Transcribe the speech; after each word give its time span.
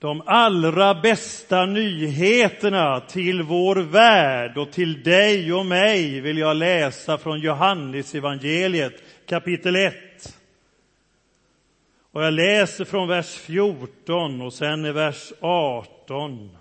De 0.00 0.22
allra 0.26 0.94
bästa 0.94 1.66
nyheterna 1.66 3.00
till 3.00 3.42
vår 3.42 3.76
värld 3.76 4.58
och 4.58 4.72
till 4.72 5.02
dig 5.02 5.52
och 5.52 5.66
mig 5.66 6.20
vill 6.20 6.38
jag 6.38 6.56
läsa 6.56 7.18
från 7.18 7.40
Johannes 7.40 8.14
evangeliet 8.14 9.02
kapitel 9.26 9.76
1. 9.76 9.94
Och 12.12 12.24
jag 12.24 12.32
läser 12.32 12.84
från 12.84 13.08
vers 13.08 13.34
14 13.34 14.40
och 14.40 14.52
sen 14.52 14.84
i 14.84 14.92
vers 14.92 15.32
18. 15.40 16.56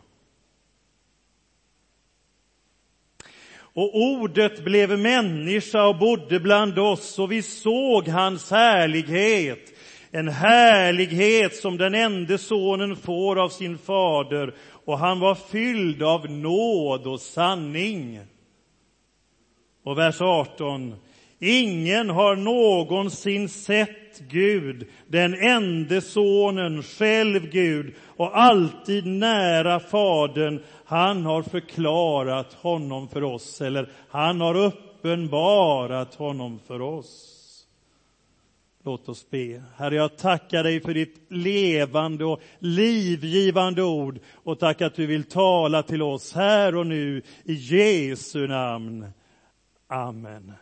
Och 3.59 3.95
ordet 3.95 4.63
blev 4.63 4.99
människa 4.99 5.87
och 5.87 5.97
bodde 5.97 6.39
bland 6.39 6.79
oss 6.79 7.19
och 7.19 7.31
vi 7.31 7.41
såg 7.41 8.07
hans 8.07 8.51
härlighet 8.51 9.76
en 10.11 10.27
härlighet 10.27 11.55
som 11.55 11.77
den 11.77 11.95
enda 11.95 12.37
sonen 12.37 12.95
får 12.95 13.39
av 13.39 13.49
sin 13.49 13.77
fader 13.77 14.53
och 14.85 14.99
han 14.99 15.19
var 15.19 15.35
fylld 15.35 16.03
av 16.03 16.31
nåd 16.31 17.07
och 17.07 17.21
sanning. 17.21 18.19
Och 19.83 19.97
vers 19.97 20.21
18. 20.21 20.95
Ingen 21.39 22.09
har 22.09 22.35
någonsin 22.35 23.49
sett 23.49 24.19
Gud, 24.29 24.87
den 25.07 25.33
enda 25.33 26.01
sonen, 26.01 26.83
själv 26.83 27.49
Gud 27.49 27.93
och 28.17 28.37
alltid 28.37 29.05
nära 29.05 29.79
Fadern. 29.79 30.63
Han 30.85 31.25
har 31.25 31.41
förklarat 31.41 32.53
honom 32.53 33.07
för 33.07 33.23
oss, 33.23 33.61
eller 33.61 33.89
han 34.09 34.41
har 34.41 34.55
uppenbarat 34.55 36.15
honom 36.15 36.59
för 36.67 36.81
oss. 36.81 37.36
Låt 38.87 39.09
oss 39.09 39.29
be. 39.29 39.63
Herre, 39.77 39.95
jag 39.95 40.17
tackar 40.17 40.63
dig 40.63 40.81
för 40.81 40.93
ditt 40.93 41.15
levande 41.29 42.25
och 42.25 42.41
livgivande 42.59 43.83
ord 43.83 44.19
och 44.33 44.59
tack 44.59 44.81
att 44.81 44.95
du 44.95 45.05
vill 45.05 45.23
tala 45.23 45.83
till 45.83 46.01
oss 46.01 46.33
här 46.33 46.75
och 46.75 46.87
nu 46.87 47.21
i 47.43 47.53
Jesu 47.53 48.47
namn. 48.47 49.07
Amen. 49.87 50.53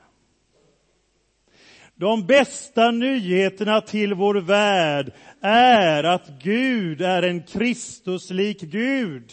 De 1.96 2.26
bästa 2.26 2.92
nyheterna 2.92 3.82
till 3.82 4.14
vår 4.14 4.36
värld 4.36 5.12
är 5.42 6.04
att 6.04 6.30
Gud 6.44 7.02
är 7.02 7.24
en 7.24 7.44
Kristuslik 7.44 8.62
Gud. 8.62 9.32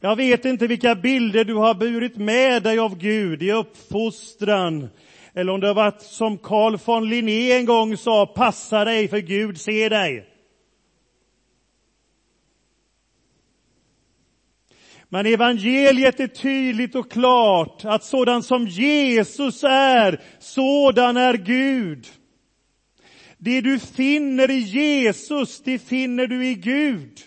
Jag 0.00 0.16
vet 0.16 0.44
inte 0.44 0.66
vilka 0.66 0.94
bilder 0.94 1.44
du 1.44 1.54
har 1.54 1.74
burit 1.74 2.16
med 2.16 2.62
dig 2.62 2.78
av 2.78 2.98
Gud 2.98 3.42
i 3.42 3.52
uppfostran, 3.52 4.88
eller 5.34 5.52
om 5.52 5.60
det 5.60 5.66
har 5.66 5.74
varit 5.74 6.02
som 6.02 6.38
Carl 6.38 6.78
von 6.84 7.08
Linné 7.08 7.52
en 7.52 7.66
gång 7.66 7.96
sa, 7.96 8.26
passa 8.26 8.84
dig 8.84 9.08
för 9.08 9.18
Gud 9.18 9.60
ser 9.60 9.90
dig. 9.90 10.26
Men 15.12 15.26
evangeliet 15.26 16.20
är 16.20 16.26
tydligt 16.26 16.94
och 16.94 17.10
klart 17.10 17.84
att 17.84 18.04
sådan 18.04 18.42
som 18.42 18.66
Jesus 18.66 19.64
är, 19.64 20.20
sådan 20.38 21.16
är 21.16 21.34
Gud. 21.34 22.06
Det 23.38 23.60
du 23.60 23.78
finner 23.78 24.50
i 24.50 24.58
Jesus, 24.58 25.62
det 25.62 25.78
finner 25.78 26.26
du 26.26 26.46
i 26.46 26.54
Gud. 26.54 27.20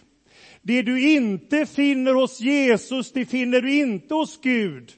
Det 0.62 0.81
du 0.81 1.09
inte 1.09 1.66
finner 1.66 2.14
hos 2.14 2.42
Jesus, 2.42 3.12
det 3.12 3.26
finner 3.26 3.62
du 3.62 3.76
inte 3.76 4.14
hos 4.14 4.42
Gud. 4.42 4.92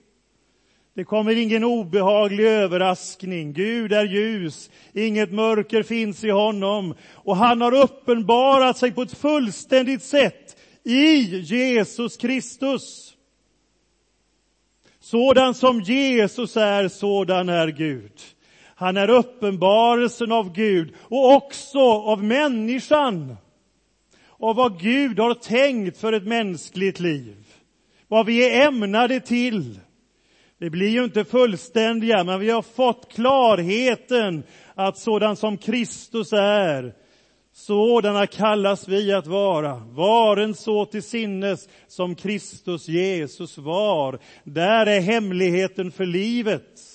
Det 0.95 1.03
kommer 1.03 1.35
ingen 1.35 1.63
obehaglig 1.63 2.45
överraskning. 2.45 3.53
Gud 3.53 3.93
är 3.93 4.05
ljus, 4.05 4.69
inget 4.93 5.31
mörker 5.31 5.83
finns 5.83 6.23
i 6.23 6.29
honom. 6.29 6.95
Och 7.13 7.37
han 7.37 7.61
har 7.61 7.73
uppenbarat 7.73 8.77
sig 8.77 8.91
på 8.91 9.01
ett 9.01 9.17
fullständigt 9.17 10.03
sätt 10.03 10.57
i 10.83 11.39
Jesus 11.39 12.17
Kristus. 12.17 13.13
Sådan 14.99 15.53
som 15.53 15.81
Jesus 15.81 16.57
är, 16.57 16.87
sådan 16.87 17.49
är 17.49 17.67
Gud. 17.67 18.21
Han 18.75 18.97
är 18.97 19.09
uppenbarelsen 19.09 20.31
av 20.31 20.53
Gud 20.53 20.93
och 20.97 21.33
också 21.33 21.79
av 21.79 22.23
människan. 22.23 23.37
Av 24.39 24.55
vad 24.55 24.79
Gud 24.79 25.19
har 25.19 25.33
tänkt 25.33 25.97
för 25.97 26.13
ett 26.13 26.27
mänskligt 26.27 26.99
liv. 26.99 27.35
Vad 28.07 28.25
vi 28.25 28.51
är 28.51 28.67
ämnade 28.67 29.19
till. 29.19 29.79
Vi 30.65 30.69
blir 30.69 30.89
ju 30.89 31.03
inte 31.03 31.25
fullständiga, 31.25 32.23
men 32.23 32.39
vi 32.39 32.49
har 32.49 32.61
fått 32.61 33.13
klarheten 33.13 34.43
att 34.75 34.97
sådan 34.97 35.35
som 35.35 35.57
Kristus 35.57 36.33
är, 36.33 36.93
sådana 37.53 38.27
kallas 38.27 38.87
vi 38.87 39.13
att 39.13 39.27
vara. 39.27 39.75
Varen 39.75 40.55
så 40.55 40.85
till 40.85 41.03
sinnes 41.03 41.69
som 41.87 42.15
Kristus 42.15 42.87
Jesus 42.87 43.57
var. 43.57 44.19
Där 44.43 44.85
är 44.85 44.99
hemligheten 44.99 45.91
för 45.91 46.05
livet. 46.05 46.94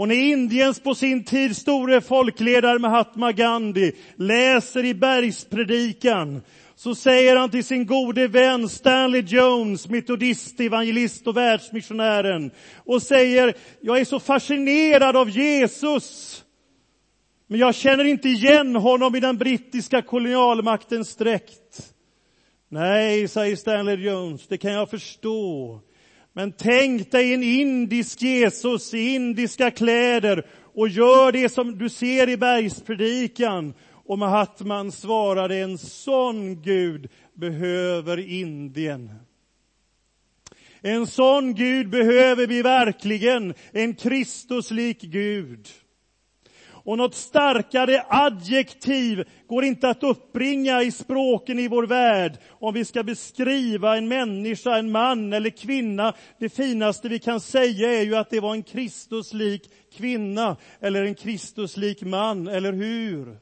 Och 0.00 0.08
när 0.08 0.14
Indiens 0.14 0.80
på 0.80 0.94
sin 0.94 1.24
tid 1.24 1.56
store 1.56 2.00
folkledare 2.00 2.78
Mahatma 2.78 3.32
Gandhi 3.32 3.92
läser 4.16 4.84
i 4.84 4.94
bergspredikan 4.94 6.42
så 6.74 6.94
säger 6.94 7.36
han 7.36 7.50
till 7.50 7.64
sin 7.64 7.86
gode 7.86 8.28
vän 8.28 8.68
Stanley 8.68 9.22
Jones, 9.26 9.88
metodist, 9.88 10.60
evangelist 10.60 11.26
och 11.26 11.36
världsmissionären 11.36 12.50
och 12.76 13.02
säger, 13.02 13.54
jag 13.80 14.00
är 14.00 14.04
så 14.04 14.20
fascinerad 14.20 15.16
av 15.16 15.30
Jesus. 15.30 16.44
Men 17.46 17.60
jag 17.60 17.74
känner 17.74 18.04
inte 18.04 18.28
igen 18.28 18.76
honom 18.76 19.14
i 19.14 19.20
den 19.20 19.36
brittiska 19.36 20.02
kolonialmaktens 20.02 21.16
dräkt. 21.16 21.92
Nej, 22.68 23.28
säger 23.28 23.56
Stanley 23.56 23.96
Jones, 23.96 24.46
det 24.46 24.58
kan 24.58 24.72
jag 24.72 24.90
förstå. 24.90 25.80
Men 26.32 26.52
tänk 26.52 27.10
dig 27.10 27.34
en 27.34 27.42
indisk 27.42 28.22
Jesus 28.22 28.94
i 28.94 29.14
indiska 29.14 29.70
kläder 29.70 30.46
och 30.74 30.88
gör 30.88 31.32
det 31.32 31.48
som 31.48 31.78
du 31.78 31.88
ser 31.88 32.28
i 32.28 32.36
bergspredikan 32.36 33.74
och 34.10 34.18
Mahatman 34.18 34.92
svarade, 34.92 35.56
en 35.56 35.78
sån 35.78 36.62
Gud 36.62 37.08
behöver 37.34 38.18
Indien. 38.18 39.10
En 40.80 41.06
sån 41.06 41.54
Gud 41.54 41.90
behöver 41.90 42.46
vi 42.46 42.62
verkligen, 42.62 43.54
en 43.72 43.94
Kristuslik 43.94 45.00
Gud. 45.00 45.68
Och 46.90 46.98
något 46.98 47.14
starkare 47.14 48.04
adjektiv 48.08 49.24
går 49.46 49.64
inte 49.64 49.88
att 49.88 50.02
uppbringa 50.02 50.82
i 50.82 50.90
språken 50.92 51.58
i 51.58 51.68
vår 51.68 51.86
värld 51.86 52.38
om 52.48 52.74
vi 52.74 52.84
ska 52.84 53.02
beskriva 53.02 53.96
en 53.96 54.08
människa, 54.08 54.78
en 54.78 54.90
man 54.90 55.32
eller 55.32 55.50
kvinna. 55.50 56.14
Det 56.38 56.48
finaste 56.48 57.08
vi 57.08 57.18
kan 57.18 57.40
säga 57.40 57.92
är 57.92 58.02
ju 58.02 58.16
att 58.16 58.30
det 58.30 58.40
var 58.40 58.54
en 58.54 58.62
Kristuslik 58.62 59.70
kvinna 59.96 60.56
eller 60.80 61.04
en 61.04 61.14
Kristuslik 61.14 62.02
man, 62.02 62.48
eller 62.48 62.72
hur? 62.72 63.36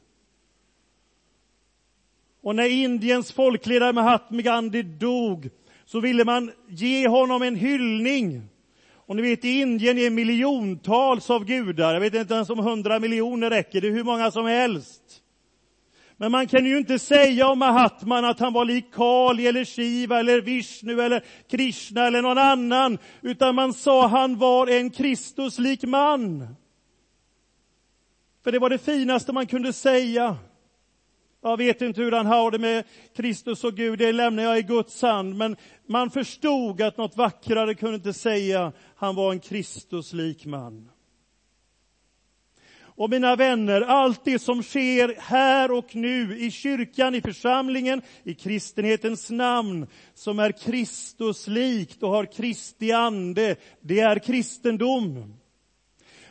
Och 2.43 2.57
när 2.57 2.69
Indiens 2.69 3.33
folkledare 3.33 3.93
Mahatma 3.93 4.43
Gandhi 4.43 4.83
dog 4.83 5.51
så 5.87 6.01
ville 6.01 6.25
man 6.25 6.53
ge 6.69 7.09
honom 7.09 7.43
en 7.43 7.57
hyllning. 7.57 8.43
Och 9.09 9.17
ni 9.17 9.23
vet, 9.23 9.45
i 9.45 9.61
Indien 9.61 9.99
är 9.99 10.11
miljontals 10.11 11.31
av 11.31 11.45
gudar. 11.45 11.95
Jag 11.95 12.01
vet 12.01 12.15
inte 12.15 12.35
ens 12.35 12.51
om 12.51 12.59
hundra 12.59 12.99
miljoner 12.99 13.51
räcker, 13.51 13.81
det 13.81 13.89
är 13.89 13.93
hur 13.93 14.05
många 14.05 14.31
som 14.31 14.47
helst. 14.47 15.03
Men 16.17 16.33
man 16.33 16.47
kan 16.47 16.65
ju 16.65 16.79
inte 16.79 16.99
säga 16.99 17.49
om 17.49 17.59
Mahatman 17.59 18.25
att 18.25 18.41
han 18.41 18.53
var 18.53 18.65
lik 18.65 18.93
Kali 18.93 19.47
eller 19.47 19.65
Shiva 19.65 20.21
eller 20.21 20.41
Vishnu 20.41 21.01
eller 21.03 21.25
Krishna 21.51 22.07
eller 22.07 22.23
någon 22.23 22.39
annan, 22.39 22.99
utan 23.23 23.55
man 23.55 23.73
sa 23.73 24.07
han 24.07 24.39
var 24.39 24.67
en 24.67 24.91
Kristuslik 24.91 25.85
man. 25.85 26.55
För 28.45 28.53
det 28.53 28.59
var 28.59 28.71
det 28.71 28.79
finaste 28.79 29.33
man 29.33 29.47
kunde 29.47 29.73
säga. 29.73 30.37
Jag 31.49 31.57
vet 31.57 31.83
inte 31.83 32.01
hur 32.01 32.13
han 32.13 32.27
har 32.27 32.51
det 32.51 32.59
med 32.59 32.85
Kristus 33.17 33.65
och 33.65 33.75
Gud, 33.75 33.99
det 33.99 34.13
lämnar 34.13 34.43
jag 34.43 34.59
i 34.59 34.63
Guds 34.63 35.03
hand. 35.03 35.37
Men 35.37 35.57
man 35.87 36.11
förstod 36.11 36.83
att 36.83 36.97
något 36.97 37.17
vackrare 37.17 37.75
kunde 37.75 37.95
inte 37.95 38.13
säga, 38.13 38.73
han 38.97 39.15
var 39.15 39.33
en 39.33 39.41
Kristuslik 39.41 40.47
man. 40.47 40.91
Och 42.81 43.11
mina 43.11 43.37
vänner, 43.37 43.81
allt 43.81 44.25
det 44.25 44.39
som 44.39 44.63
sker 44.63 45.15
här 45.19 45.71
och 45.71 45.97
nu 45.97 46.39
i 46.39 46.51
kyrkan, 46.51 47.15
i 47.15 47.21
församlingen, 47.21 48.03
i 48.25 48.35
kristenhetens 48.35 49.31
namn, 49.31 49.87
som 50.15 50.39
är 50.39 50.53
Kristuslikt 50.53 52.03
och 52.03 52.11
har 52.11 52.25
Kristi 52.25 52.93
ande, 52.93 53.57
det 53.81 54.01
är 54.01 54.19
kristendom. 54.19 55.35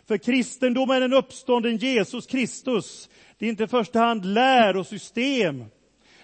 För 0.08 0.18
kristendom 0.18 0.90
är 0.90 1.02
en 1.02 1.14
uppstånden 1.14 1.78
Jesus 1.78 2.26
Kristus. 2.26 3.10
Det 3.40 3.46
är 3.46 3.50
inte 3.50 3.64
i 3.64 3.68
första 3.68 4.00
hand 4.00 4.26
lärosystem. 4.26 5.66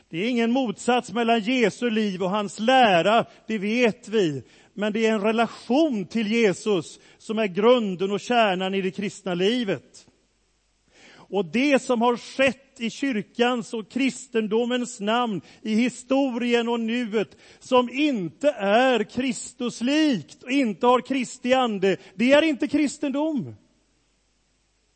Det 0.10 0.18
är 0.18 0.30
ingen 0.30 0.52
motsats 0.52 1.12
mellan 1.12 1.40
Jesu 1.40 1.90
liv 1.90 2.24
och 2.24 2.30
hans 2.30 2.60
lära, 2.60 3.26
det 3.48 3.58
vet 3.58 4.08
vi. 4.08 4.44
Men 4.74 4.94
det 4.94 5.06
är 5.06 5.14
en 5.14 5.22
relation 5.22 6.06
till 6.06 6.28
Jesus 6.28 7.00
som 7.18 7.40
är 7.40 7.48
grunden 7.48 8.12
och 8.12 8.20
kärnan 8.20 8.74
i 8.74 8.82
det 8.82 8.92
kristna 8.92 9.34
livet. 9.34 10.08
Och 11.16 11.46
det 11.46 11.82
som 11.82 12.02
har 12.02 12.18
skett 12.18 12.80
i 12.80 12.90
kyrkans 12.90 13.74
och 13.74 13.92
kristendomens 13.92 15.00
namn, 15.00 15.42
i 15.62 15.76
historien 15.76 16.70
och 16.70 16.80
nuet, 16.80 17.38
som 17.60 17.90
inte 17.90 18.50
är 18.58 19.04
Kristuslikt 19.04 20.44
och 20.44 20.52
inte 20.52 20.88
har 20.88 21.02
Kristi 21.02 21.54
ande, 21.54 21.98
det 22.16 22.34
är 22.34 22.42
inte 22.42 22.68
kristendom. 22.68 23.56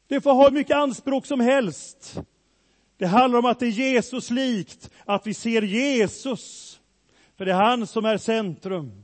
Det 0.08 0.22
får 0.22 0.34
ha 0.34 0.44
hur 0.44 0.52
mycket 0.52 0.76
anspråk 0.76 1.26
som 1.26 1.40
helst. 1.40 2.22
Det 2.98 3.06
handlar 3.06 3.40
om 3.40 3.46
att 3.46 3.60
det 3.60 3.66
är 3.66 3.70
Jesus 3.70 4.30
likt, 4.30 4.92
att 5.06 5.28
vi 5.28 5.34
ser 5.34 5.62
Jesus. 5.62 6.80
För 7.38 7.46
det 7.46 7.52
är 7.52 7.56
han 7.56 7.88
som 7.88 8.06
är 8.06 8.18
centrum. 8.18 9.04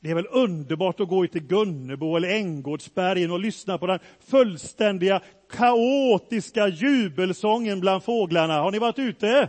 Det 0.00 0.10
är 0.10 0.14
väl 0.14 0.28
underbart 0.30 1.00
att 1.00 1.08
gå 1.08 1.24
ut 1.24 1.32
till 1.32 1.46
Gunnebo 1.46 2.16
eller 2.16 2.28
Änggårdsbergen 2.28 3.30
och 3.30 3.40
lyssna 3.40 3.78
på 3.78 3.86
den 3.86 3.98
fullständiga 4.20 5.22
kaotiska 5.50 6.68
jubelsången 6.68 7.80
bland 7.80 8.02
fåglarna. 8.02 8.60
Har 8.60 8.70
ni 8.70 8.78
varit 8.78 8.98
ute? 8.98 9.48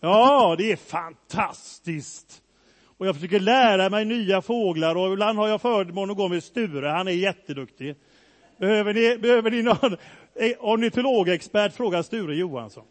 Ja, 0.00 0.54
det 0.58 0.72
är 0.72 0.76
fantastiskt. 0.76 2.42
Och 2.96 3.06
jag 3.06 3.14
försöker 3.14 3.40
lära 3.40 3.90
mig 3.90 4.04
nya 4.04 4.42
fåglar 4.42 4.94
och 4.94 5.12
ibland 5.12 5.38
har 5.38 5.48
jag 5.48 5.60
förmånen 5.60 6.10
att 6.10 6.16
gå 6.16 6.28
med 6.28 6.42
Sture, 6.42 6.88
han 6.88 7.08
är 7.08 7.12
jätteduktig. 7.12 7.94
Behöver 8.58 8.94
ni, 8.94 9.18
behöver 9.18 9.50
ni 9.50 9.62
någon 9.62 9.96
eh, 10.34 10.52
ornitologexpert, 10.60 11.72
fråga 11.72 12.02
Sture 12.02 12.34
Johansson. 12.34 12.84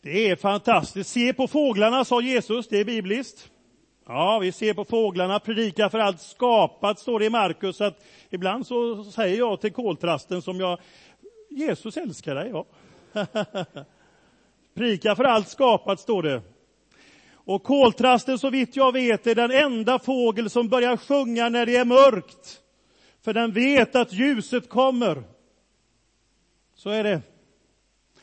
Det 0.00 0.30
är 0.30 0.36
fantastiskt. 0.36 1.10
Se 1.10 1.32
på 1.32 1.48
fåglarna, 1.48 2.04
sa 2.04 2.20
Jesus, 2.20 2.68
det 2.68 2.78
är 2.78 2.84
bibliskt. 2.84 3.50
Ja, 4.06 4.38
vi 4.38 4.52
ser 4.52 4.74
på 4.74 4.84
fåglarna, 4.84 5.40
predika 5.40 5.90
för 5.90 5.98
allt 5.98 6.20
skapat, 6.20 6.98
står 6.98 7.18
det 7.18 7.26
i 7.26 7.30
Markus. 7.30 7.80
Att 7.80 8.04
ibland 8.30 8.66
så 8.66 9.04
säger 9.04 9.38
jag 9.38 9.60
till 9.60 9.72
koltrasten 9.72 10.42
som 10.42 10.60
jag, 10.60 10.78
Jesus 11.50 11.96
älskar 11.96 12.34
dig. 12.34 12.50
Ja. 12.50 12.66
predika 14.74 15.16
för 15.16 15.24
allt 15.24 15.48
skapat, 15.48 16.00
står 16.00 16.22
det. 16.22 16.42
Och 17.48 17.62
koltrasten, 17.62 18.38
så 18.38 18.50
vitt 18.50 18.76
jag 18.76 18.92
vet, 18.92 19.26
är 19.26 19.34
den 19.34 19.50
enda 19.50 19.98
fågel 19.98 20.50
som 20.50 20.68
börjar 20.68 20.96
sjunga 20.96 21.48
när 21.48 21.66
det 21.66 21.76
är 21.76 21.84
mörkt. 21.84 22.60
För 23.24 23.34
den 23.34 23.52
vet 23.52 23.96
att 23.96 24.12
ljuset 24.12 24.68
kommer. 24.68 25.22
Så 26.74 26.90
är 26.90 27.04
det. 27.04 27.20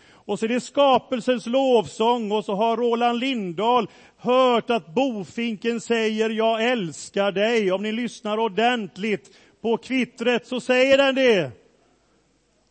Och 0.08 0.40
så 0.40 0.46
är 0.46 0.50
det 0.50 0.62
skapelsens 0.62 1.46
lovsång 1.46 2.32
och 2.32 2.46
så 2.46 2.56
har 2.56 2.78
Roland 2.78 3.20
Lindahl 3.20 3.88
hört 4.18 4.70
att 4.70 4.94
bofinken 4.96 5.82
säger 5.82 6.30
jag 6.30 6.72
älskar 6.72 7.32
dig. 7.32 7.72
Om 7.72 7.84
ni 7.84 7.92
lyssnar 7.92 8.38
ordentligt 8.38 9.38
på 9.62 9.78
kvittret 9.78 10.48
så 10.48 10.60
säger 10.60 10.98
den 10.98 11.16
det. 11.16 11.52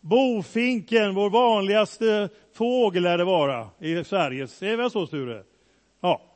Bofinken, 0.00 1.14
vår 1.14 1.30
vanligaste 1.30 2.28
fågel 2.52 3.02
lär 3.02 3.18
det 3.18 3.24
vara 3.24 3.68
i 3.78 4.04
Sverige. 4.04 4.48
Det 4.60 4.68
är 4.68 4.76
väl 4.76 4.90
så 4.90 5.06
Sture? 5.06 5.42
Ja. 6.00 6.30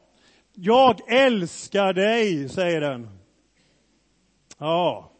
Jag 0.60 1.12
älskar 1.12 1.92
dig, 1.92 2.48
säger 2.48 2.80
den. 2.80 3.08
Ja. 4.58 5.10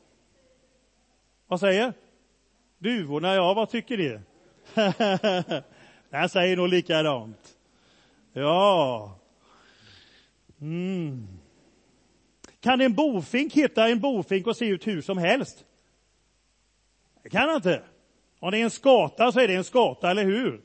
Vad 1.47 1.61
säger? 1.61 1.93
Duvorna, 2.79 3.35
ja, 3.35 3.55
vad 3.55 3.71
tycker 3.71 3.97
ni? 3.97 4.21
Den 6.11 6.29
säger 6.29 6.57
nog 6.57 6.69
likadant. 6.69 7.57
Ja. 8.33 9.19
Mm. 10.61 11.29
Kan 12.61 12.81
en 12.81 12.95
bofink 12.95 13.55
hitta 13.55 13.89
en 13.89 14.01
bofink 14.01 14.47
och 14.47 14.57
se 14.57 14.67
ut 14.67 14.87
hur 14.87 15.03
som 15.03 15.19
helst? 15.19 15.65
Det 17.23 17.31
kan 17.31 17.49
han 17.49 17.57
inte. 17.57 17.83
Om 18.39 18.51
det 18.51 18.59
är 18.59 18.65
en 18.65 18.71
skata 18.71 19.33
så 19.33 19.41
är 19.41 19.49
det 19.49 19.55
en 19.55 19.65
skata, 19.65 20.11
eller 20.11 20.25
hur? 20.25 20.63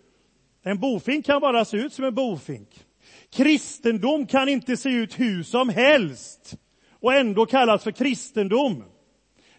En 0.61 0.79
bofink 0.79 1.25
kan 1.25 1.41
bara 1.41 1.65
se 1.65 1.77
ut 1.77 1.93
som 1.93 2.05
en 2.05 2.15
bofink. 2.15 2.85
Kristendom 3.31 4.27
kan 4.27 4.49
inte 4.49 4.77
se 4.77 4.89
ut 4.89 5.19
hur 5.19 5.43
som 5.43 5.69
helst 5.69 6.57
och 6.91 7.13
ändå 7.13 7.45
kallas 7.45 7.83
för 7.83 7.91
kristendom. 7.91 8.83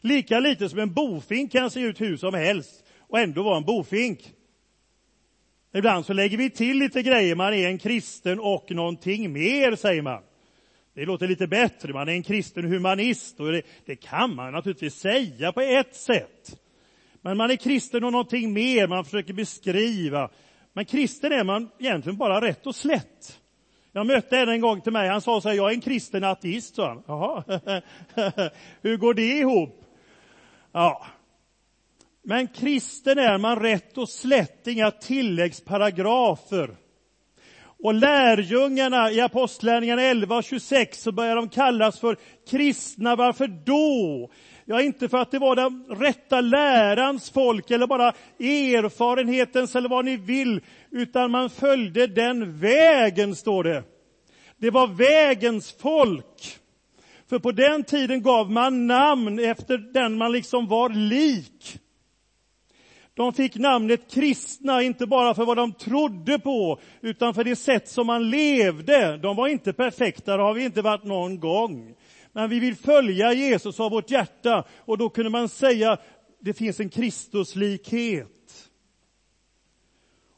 Lika 0.00 0.40
lite 0.40 0.68
som 0.68 0.78
en 0.78 0.94
bofink 0.94 1.52
kan 1.52 1.70
se 1.70 1.80
ut 1.80 2.00
hur 2.00 2.16
som 2.16 2.34
helst 2.34 2.84
och 2.98 3.18
ändå 3.18 3.42
vara 3.42 3.56
en 3.56 3.64
bofink. 3.64 4.32
Ibland 5.74 6.06
så 6.06 6.12
lägger 6.12 6.36
vi 6.36 6.50
till 6.50 6.78
lite 6.78 7.02
grejer. 7.02 7.34
Man 7.34 7.54
är 7.54 7.68
en 7.68 7.78
kristen 7.78 8.40
och 8.40 8.70
någonting 8.70 9.32
mer, 9.32 9.76
säger 9.76 10.02
man. 10.02 10.22
Det 10.94 11.04
låter 11.04 11.28
lite 11.28 11.46
bättre. 11.46 11.92
Man 11.92 12.08
är 12.08 12.12
en 12.12 12.22
kristen 12.22 12.64
humanist. 12.64 13.40
Och 13.40 13.52
det, 13.52 13.62
det 13.86 13.96
kan 13.96 14.34
man 14.34 14.52
naturligtvis 14.52 14.94
säga 14.94 15.52
på 15.52 15.60
ett 15.60 15.96
sätt. 15.96 16.60
Men 17.20 17.36
man 17.36 17.50
är 17.50 17.56
kristen 17.56 18.04
och 18.04 18.12
någonting 18.12 18.52
mer. 18.52 18.86
Man 18.86 19.04
försöker 19.04 19.32
beskriva. 19.32 20.30
Men 20.76 20.84
kristen 20.84 21.32
är 21.32 21.44
man 21.44 21.70
egentligen 21.78 22.16
bara 22.16 22.40
rätt 22.40 22.66
och 22.66 22.74
slätt. 22.74 23.40
Jag 23.92 24.06
mötte 24.06 24.38
en 24.38 24.48
en 24.48 24.60
gång 24.60 24.80
till 24.80 24.92
mig. 24.92 25.08
Han 25.08 25.20
sa 25.20 25.40
så 25.40 25.48
här, 25.48 25.56
jag 25.56 25.70
är 25.70 25.74
en 25.74 25.80
kristen 25.80 26.24
ateist, 26.24 26.74
sa 26.74 26.88
han. 26.88 27.02
Jaha, 27.06 27.44
hur 28.82 28.96
går 28.96 29.14
det 29.14 29.38
ihop? 29.38 29.84
Ja, 30.72 31.06
men 32.22 32.48
kristen 32.48 33.18
är 33.18 33.38
man 33.38 33.60
rätt 33.60 33.98
och 33.98 34.08
slätt, 34.08 34.66
inga 34.66 34.90
tilläggsparagrafer. 34.90 36.76
Och 37.84 37.94
lärjungarna 37.94 39.10
i 39.10 39.20
Apostlärningarna 39.20 40.02
11 40.02 40.36
och 40.36 40.44
26 40.44 41.02
så 41.02 41.12
börjar 41.12 41.36
de 41.36 41.48
kallas 41.48 42.00
för 42.00 42.16
kristna. 42.50 43.16
Varför 43.16 43.46
då? 43.46 44.30
Ja, 44.66 44.82
inte 44.82 45.08
för 45.08 45.18
att 45.18 45.30
det 45.30 45.38
var 45.38 45.56
den 45.56 45.84
rätta 45.88 46.40
lärans 46.40 47.30
folk 47.30 47.70
eller 47.70 47.86
bara 47.86 48.08
erfarenhetens 48.38 49.76
eller 49.76 49.88
vad 49.88 50.04
ni 50.04 50.16
vill, 50.16 50.60
utan 50.90 51.30
man 51.30 51.50
följde 51.50 52.06
den 52.06 52.58
vägen, 52.58 53.34
står 53.34 53.64
det. 53.64 53.82
Det 54.56 54.70
var 54.70 54.86
vägens 54.86 55.72
folk. 55.72 56.58
För 57.28 57.38
på 57.38 57.52
den 57.52 57.84
tiden 57.84 58.22
gav 58.22 58.50
man 58.50 58.86
namn 58.86 59.38
efter 59.38 59.78
den 59.78 60.16
man 60.16 60.32
liksom 60.32 60.68
var 60.68 60.88
lik. 60.88 61.78
De 63.14 63.32
fick 63.32 63.56
namnet 63.56 64.10
kristna, 64.10 64.82
inte 64.82 65.06
bara 65.06 65.34
för 65.34 65.44
vad 65.44 65.56
de 65.56 65.72
trodde 65.72 66.38
på, 66.38 66.80
utan 67.00 67.34
för 67.34 67.44
det 67.44 67.56
sätt 67.56 67.88
som 67.88 68.06
man 68.06 68.30
levde. 68.30 69.16
De 69.16 69.36
var 69.36 69.48
inte 69.48 69.72
perfekta, 69.72 70.36
det 70.36 70.42
har 70.42 70.54
vi 70.54 70.64
inte 70.64 70.82
varit 70.82 71.04
någon 71.04 71.40
gång. 71.40 71.94
Men 72.34 72.50
vi 72.50 72.60
vill 72.60 72.76
följa 72.76 73.32
Jesus 73.32 73.80
av 73.80 73.90
vårt 73.90 74.10
hjärta 74.10 74.64
och 74.78 74.98
då 74.98 75.08
kunde 75.08 75.30
man 75.30 75.48
säga, 75.48 75.98
det 76.40 76.54
finns 76.54 76.80
en 76.80 76.88
Kristuslikhet. 76.88 78.70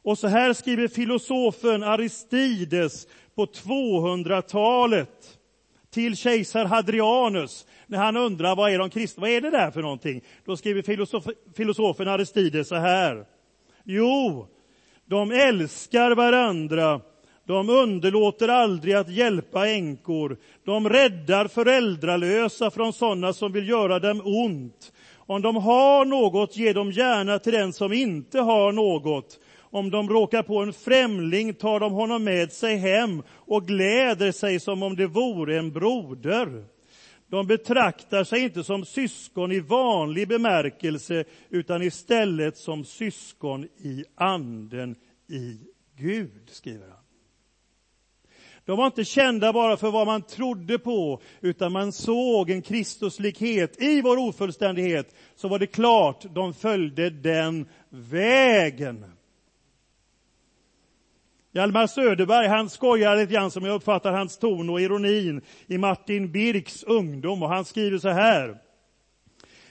Och 0.03 0.17
så 0.17 0.27
här 0.27 0.53
skriver 0.53 0.87
filosofen 0.87 1.83
Aristides 1.83 3.07
på 3.35 3.45
200-talet 3.45 5.37
till 5.89 6.17
kejsar 6.17 6.65
Hadrianus 6.65 7.67
när 7.87 7.97
han 7.97 8.17
undrar 8.17 8.55
vad 8.55 8.71
är 8.73 8.79
de 8.79 8.89
kristna, 8.89 9.21
vad 9.21 9.29
är 9.29 9.41
det 9.41 9.49
där 9.49 9.71
för 9.71 9.81
någonting? 9.81 10.23
Då 10.45 10.57
skriver 10.57 10.81
filosof, 10.81 11.27
filosofen 11.55 12.07
Aristides 12.07 12.67
så 12.67 12.75
här. 12.75 13.25
Jo, 13.83 14.47
de 15.05 15.31
älskar 15.31 16.15
varandra, 16.15 17.01
de 17.47 17.69
underlåter 17.69 18.47
aldrig 18.47 18.93
att 18.93 19.09
hjälpa 19.09 19.69
änkor, 19.69 20.37
de 20.63 20.89
räddar 20.89 21.47
föräldralösa 21.47 22.71
från 22.71 22.93
sådana 22.93 23.33
som 23.33 23.51
vill 23.51 23.69
göra 23.69 23.99
dem 23.99 24.21
ont. 24.25 24.93
Om 25.15 25.41
de 25.41 25.55
har 25.55 26.05
något, 26.05 26.57
ger 26.57 26.73
de 26.73 26.91
gärna 26.91 27.39
till 27.39 27.53
den 27.53 27.73
som 27.73 27.93
inte 27.93 28.39
har 28.39 28.71
något. 28.71 29.39
Om 29.59 29.89
de 29.89 30.09
råkar 30.09 30.43
på 30.43 30.57
en 30.57 30.73
främling 30.73 31.53
tar 31.53 31.79
de 31.79 31.91
honom 31.91 32.23
med 32.23 32.51
sig 32.51 32.77
hem 32.77 33.23
och 33.29 33.67
gläder 33.67 34.31
sig 34.31 34.59
som 34.59 34.83
om 34.83 34.95
det 34.95 35.07
vore 35.07 35.57
en 35.57 35.71
broder. 35.71 36.65
De 37.29 37.47
betraktar 37.47 38.23
sig 38.23 38.43
inte 38.43 38.63
som 38.63 38.85
syskon 38.85 39.51
i 39.51 39.59
vanlig 39.59 40.27
bemärkelse, 40.27 41.23
utan 41.49 41.81
istället 41.81 42.57
som 42.57 42.85
syskon 42.85 43.63
i 43.63 44.03
anden 44.15 44.95
i 45.29 45.59
Gud, 45.97 46.41
skriver 46.47 46.87
han. 46.87 46.96
De 48.67 48.77
var 48.77 48.85
inte 48.85 49.05
kända 49.05 49.53
bara 49.53 49.77
för 49.77 49.91
vad 49.91 50.07
man 50.07 50.21
trodde 50.21 50.79
på, 50.79 51.21
utan 51.41 51.71
man 51.71 51.91
såg 51.91 52.49
en 52.49 52.61
Kristuslikhet. 52.61 53.81
I 53.81 54.01
vår 54.01 54.17
ofullständighet 54.17 55.15
så 55.35 55.47
var 55.47 55.59
det 55.59 55.67
klart, 55.67 56.25
de 56.35 56.53
följde 56.53 57.09
den 57.09 57.67
vägen. 57.89 59.05
Hjalmar 61.51 61.87
Söderberg, 61.87 62.47
han 62.47 62.69
skojar 62.69 63.15
lite 63.15 63.33
grann 63.33 63.51
som 63.51 63.65
jag 63.65 63.75
uppfattar 63.75 64.11
hans 64.11 64.37
ton 64.37 64.69
och 64.69 64.81
ironin 64.81 65.41
i 65.67 65.77
Martin 65.77 66.31
Birks 66.31 66.83
ungdom 66.83 67.43
och 67.43 67.49
han 67.49 67.65
skriver 67.65 67.97
så 67.97 68.09
här. 68.09 68.57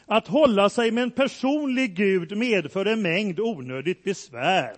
Att 0.06 0.28
hålla 0.28 0.68
sig 0.68 0.90
med 0.90 1.02
en 1.02 1.10
personlig 1.10 1.96
Gud 1.96 2.36
medför 2.36 2.86
en 2.86 3.02
mängd 3.02 3.40
onödigt 3.40 4.04
besvär. 4.04 4.74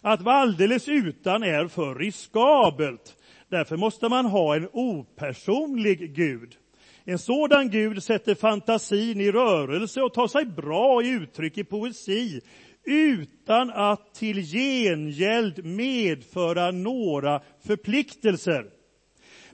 Att 0.00 0.20
vara 0.20 0.36
alldeles 0.36 0.88
utan 0.88 1.42
är 1.42 1.68
för 1.68 1.94
riskabelt. 1.94 3.16
Därför 3.50 3.76
måste 3.76 4.08
man 4.08 4.26
ha 4.26 4.56
en 4.56 4.68
opersonlig 4.72 6.14
Gud. 6.14 6.56
En 7.04 7.18
sådan 7.18 7.70
Gud 7.70 8.02
sätter 8.02 8.34
fantasin 8.34 9.20
i 9.20 9.30
rörelse 9.30 10.02
och 10.02 10.14
tar 10.14 10.28
sig 10.28 10.44
bra 10.44 11.02
i 11.02 11.08
uttryck 11.08 11.58
i 11.58 11.64
poesi 11.64 12.40
utan 12.84 13.70
att 13.70 14.14
till 14.14 14.42
gengäld 14.42 15.64
medföra 15.64 16.70
några 16.70 17.40
förpliktelser. 17.66 18.66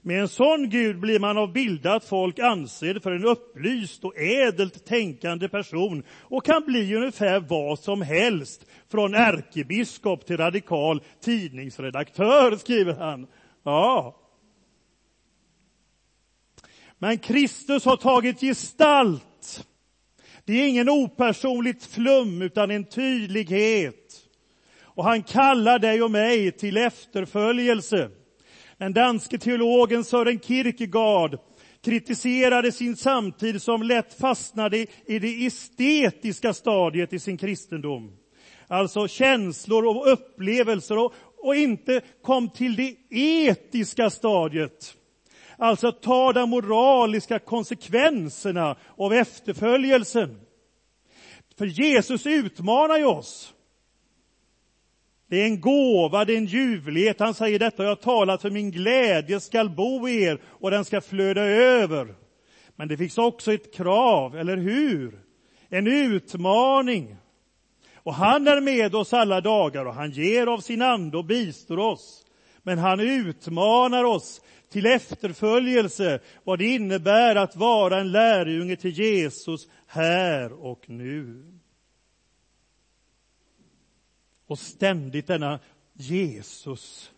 Med 0.04 0.20
en 0.20 0.28
sån 0.28 0.70
Gud 0.70 1.00
blir 1.00 1.18
man 1.18 1.38
av 1.38 1.52
bildat 1.52 2.04
folk 2.04 2.38
ansedd 2.38 3.02
för 3.02 3.10
en 3.10 3.24
upplyst 3.24 4.04
och 4.04 4.18
ädelt 4.18 4.84
tänkande 4.86 5.48
person 5.48 6.02
och 6.10 6.44
kan 6.44 6.64
bli 6.64 6.94
ungefär 6.94 7.40
vad 7.40 7.78
som 7.78 8.02
helst, 8.02 8.66
från 8.90 9.14
ärkebiskop 9.14 10.26
till 10.26 10.36
radikal 10.36 11.02
tidningsredaktör, 11.20 12.56
skriver 12.56 12.94
han. 12.94 13.26
Ja. 13.62 14.16
Men 16.98 17.18
Kristus 17.18 17.84
har 17.84 17.96
tagit 17.96 18.40
gestalt. 18.40 19.66
Det 20.44 20.52
är 20.52 20.68
ingen 20.68 20.88
opersonligt 20.88 21.84
flum, 21.84 22.42
utan 22.42 22.70
en 22.70 22.84
tydlighet. 22.84 24.28
Och 24.82 25.04
han 25.04 25.22
kallar 25.22 25.78
dig 25.78 26.02
och 26.02 26.10
mig 26.10 26.52
till 26.52 26.76
efterföljelse. 26.76 28.10
Den 28.78 28.92
danske 28.92 29.38
teologen 29.38 30.04
Søren 30.04 30.40
Kierkegaard 30.40 31.38
kritiserade 31.84 32.72
sin 32.72 32.96
samtid 32.96 33.62
som 33.62 33.82
lätt 33.82 34.18
fastnade 34.20 34.86
i 35.06 35.18
det 35.18 35.46
estetiska 35.46 36.54
stadiet 36.54 37.12
i 37.12 37.18
sin 37.18 37.38
kristendom. 37.38 38.12
Alltså 38.66 39.08
känslor 39.08 39.86
och 39.86 40.12
upplevelser 40.12 40.98
och, 40.98 41.14
och 41.42 41.56
inte 41.56 42.00
kom 42.22 42.48
till 42.48 42.76
det 42.76 42.96
etiska 43.10 44.10
stadiet. 44.10 44.96
Alltså 45.56 45.92
ta 45.92 46.32
de 46.32 46.50
moraliska 46.50 47.38
konsekvenserna 47.38 48.76
av 48.96 49.12
efterföljelsen. 49.12 50.40
För 51.58 51.66
Jesus 51.66 52.26
utmanar 52.26 52.98
ju 52.98 53.04
oss. 53.04 53.54
Det 55.28 55.42
är 55.42 55.46
en 55.46 55.60
gåva, 55.60 56.24
det 56.24 56.32
är 56.32 56.38
en 56.38 56.46
ljuvlighet. 56.46 57.20
Han 57.20 57.34
säger 57.34 57.58
detta, 57.58 57.82
jag 57.82 57.90
har 57.90 57.96
talat 57.96 58.42
för 58.42 58.50
min 58.50 58.70
glädje 58.70 59.40
skall 59.40 59.70
bo 59.70 60.08
i 60.08 60.22
er 60.22 60.40
och 60.44 60.70
den 60.70 60.84
ska 60.84 61.00
flöda 61.00 61.42
över. 61.42 62.14
Men 62.76 62.88
det 62.88 62.96
finns 62.96 63.18
också 63.18 63.52
ett 63.52 63.74
krav, 63.74 64.36
eller 64.36 64.56
hur? 64.56 65.20
En 65.68 65.86
utmaning. 65.86 67.16
Och 68.02 68.14
han 68.14 68.48
är 68.48 68.60
med 68.60 68.94
oss 68.94 69.12
alla 69.12 69.40
dagar 69.40 69.84
och 69.84 69.94
han 69.94 70.10
ger 70.10 70.46
av 70.46 70.58
sin 70.58 70.82
ande 70.82 71.16
och 71.16 71.24
bistår 71.24 71.78
oss. 71.78 72.24
Men 72.62 72.78
han 72.78 73.00
utmanar 73.00 74.04
oss 74.04 74.40
till 74.68 74.86
efterföljelse, 74.86 76.20
vad 76.44 76.58
det 76.58 76.64
innebär 76.64 77.36
att 77.36 77.56
vara 77.56 78.00
en 78.00 78.12
lärjunge 78.12 78.76
till 78.76 78.90
Jesus 78.90 79.68
här 79.86 80.52
och 80.52 80.90
nu. 80.90 81.44
Och 84.46 84.58
ständigt 84.58 85.26
denna 85.26 85.58
Jesus. 85.92 87.11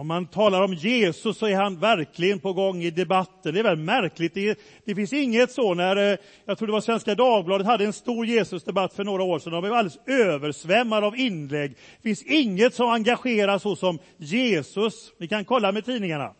Om 0.00 0.06
man 0.06 0.26
talar 0.26 0.62
om 0.62 0.74
Jesus 0.74 1.38
så 1.38 1.46
är 1.46 1.56
han 1.56 1.78
verkligen 1.78 2.40
på 2.40 2.52
gång 2.52 2.82
i 2.82 2.90
debatten. 2.90 3.54
Det 3.54 3.60
är 3.60 3.64
väl 3.64 3.76
märkligt. 3.76 4.34
Det, 4.34 4.58
det 4.84 4.94
finns 4.94 5.12
inget 5.12 5.52
så 5.52 5.74
när, 5.74 6.12
eh, 6.12 6.18
jag 6.44 6.58
tror 6.58 6.66
det 6.66 6.72
var 6.72 6.80
Svenska 6.80 7.14
Dagbladet 7.14 7.66
hade 7.66 7.84
en 7.84 7.92
stor 7.92 8.26
Jesusdebatt 8.26 8.94
för 8.94 9.04
några 9.04 9.22
år 9.22 9.38
sedan. 9.38 9.52
De 9.52 9.60
blev 9.60 9.72
alldeles 9.72 9.98
översvämmade 10.06 11.06
av 11.06 11.16
inlägg. 11.16 11.70
Det 11.70 12.02
finns 12.02 12.22
inget 12.22 12.74
som 12.74 12.88
engagerar 12.88 13.58
så 13.58 13.76
som 13.76 13.98
Jesus. 14.16 15.12
Ni 15.18 15.28
kan 15.28 15.44
kolla 15.44 15.72
med 15.72 15.84
tidningarna. 15.84 16.34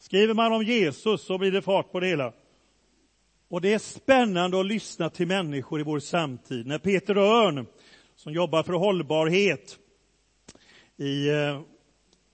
Skriver 0.00 0.34
man 0.34 0.52
om 0.52 0.62
Jesus 0.62 1.26
så 1.26 1.38
blir 1.38 1.52
det 1.52 1.62
fart 1.62 1.92
på 1.92 2.00
det 2.00 2.06
hela. 2.06 2.32
Och 3.48 3.60
det 3.60 3.74
är 3.74 3.78
spännande 3.78 4.60
att 4.60 4.66
lyssna 4.66 5.10
till 5.10 5.26
människor 5.26 5.80
i 5.80 5.82
vår 5.82 6.00
samtid. 6.00 6.66
När 6.66 6.78
Peter 6.78 7.16
Örn 7.16 7.66
som 8.16 8.32
jobbar 8.32 8.62
för 8.62 8.72
hållbarhet 8.72 9.78
i, 10.96 11.28
eh, 11.28 11.60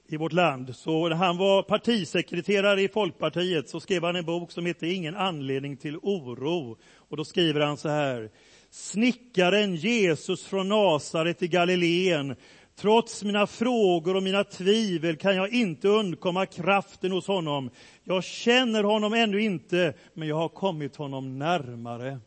i 0.09 0.17
vårt 0.17 0.33
land. 0.33 0.77
Så 0.77 1.09
när 1.09 1.17
han 1.17 1.37
var 1.37 1.63
partisekreterare 1.63 2.83
i 2.83 2.89
Folkpartiet 2.89 3.69
så 3.69 3.81
skrev 3.81 4.05
han 4.05 4.17
en 4.17 4.25
bok 4.25 4.53
som 4.53 4.67
heter 4.67 4.87
Ingen 4.87 5.17
anledning 5.17 5.77
till 5.77 5.97
oro. 5.97 6.79
Och 6.97 7.17
då 7.17 7.25
skriver 7.25 7.61
han 7.61 7.77
så 7.77 7.89
här. 7.89 8.31
Snickaren 8.71 9.77
Jesus 9.77 10.45
från 10.45 10.69
Nasaret 10.69 11.43
i 11.43 11.49
Galileen 11.49 12.37
Trots 12.77 13.25
mina 13.25 13.47
frågor 13.47 14.17
och 14.17 14.23
mina 14.23 14.45
tvivel 14.45 15.17
kan 15.17 15.37
jag 15.37 15.53
inte 15.53 15.89
undkomma 15.89 16.47
kraften 16.47 17.13
hos 17.13 17.27
honom. 17.27 17.71
Jag 18.05 18.25
känner 18.25 18.85
honom 18.85 19.15
ännu 19.15 19.43
inte, 19.43 19.95
men 20.15 20.29
jag 20.29 20.37
har 20.37 20.49
kommit 20.49 20.97
honom 20.97 21.39
närmare. 21.39 22.19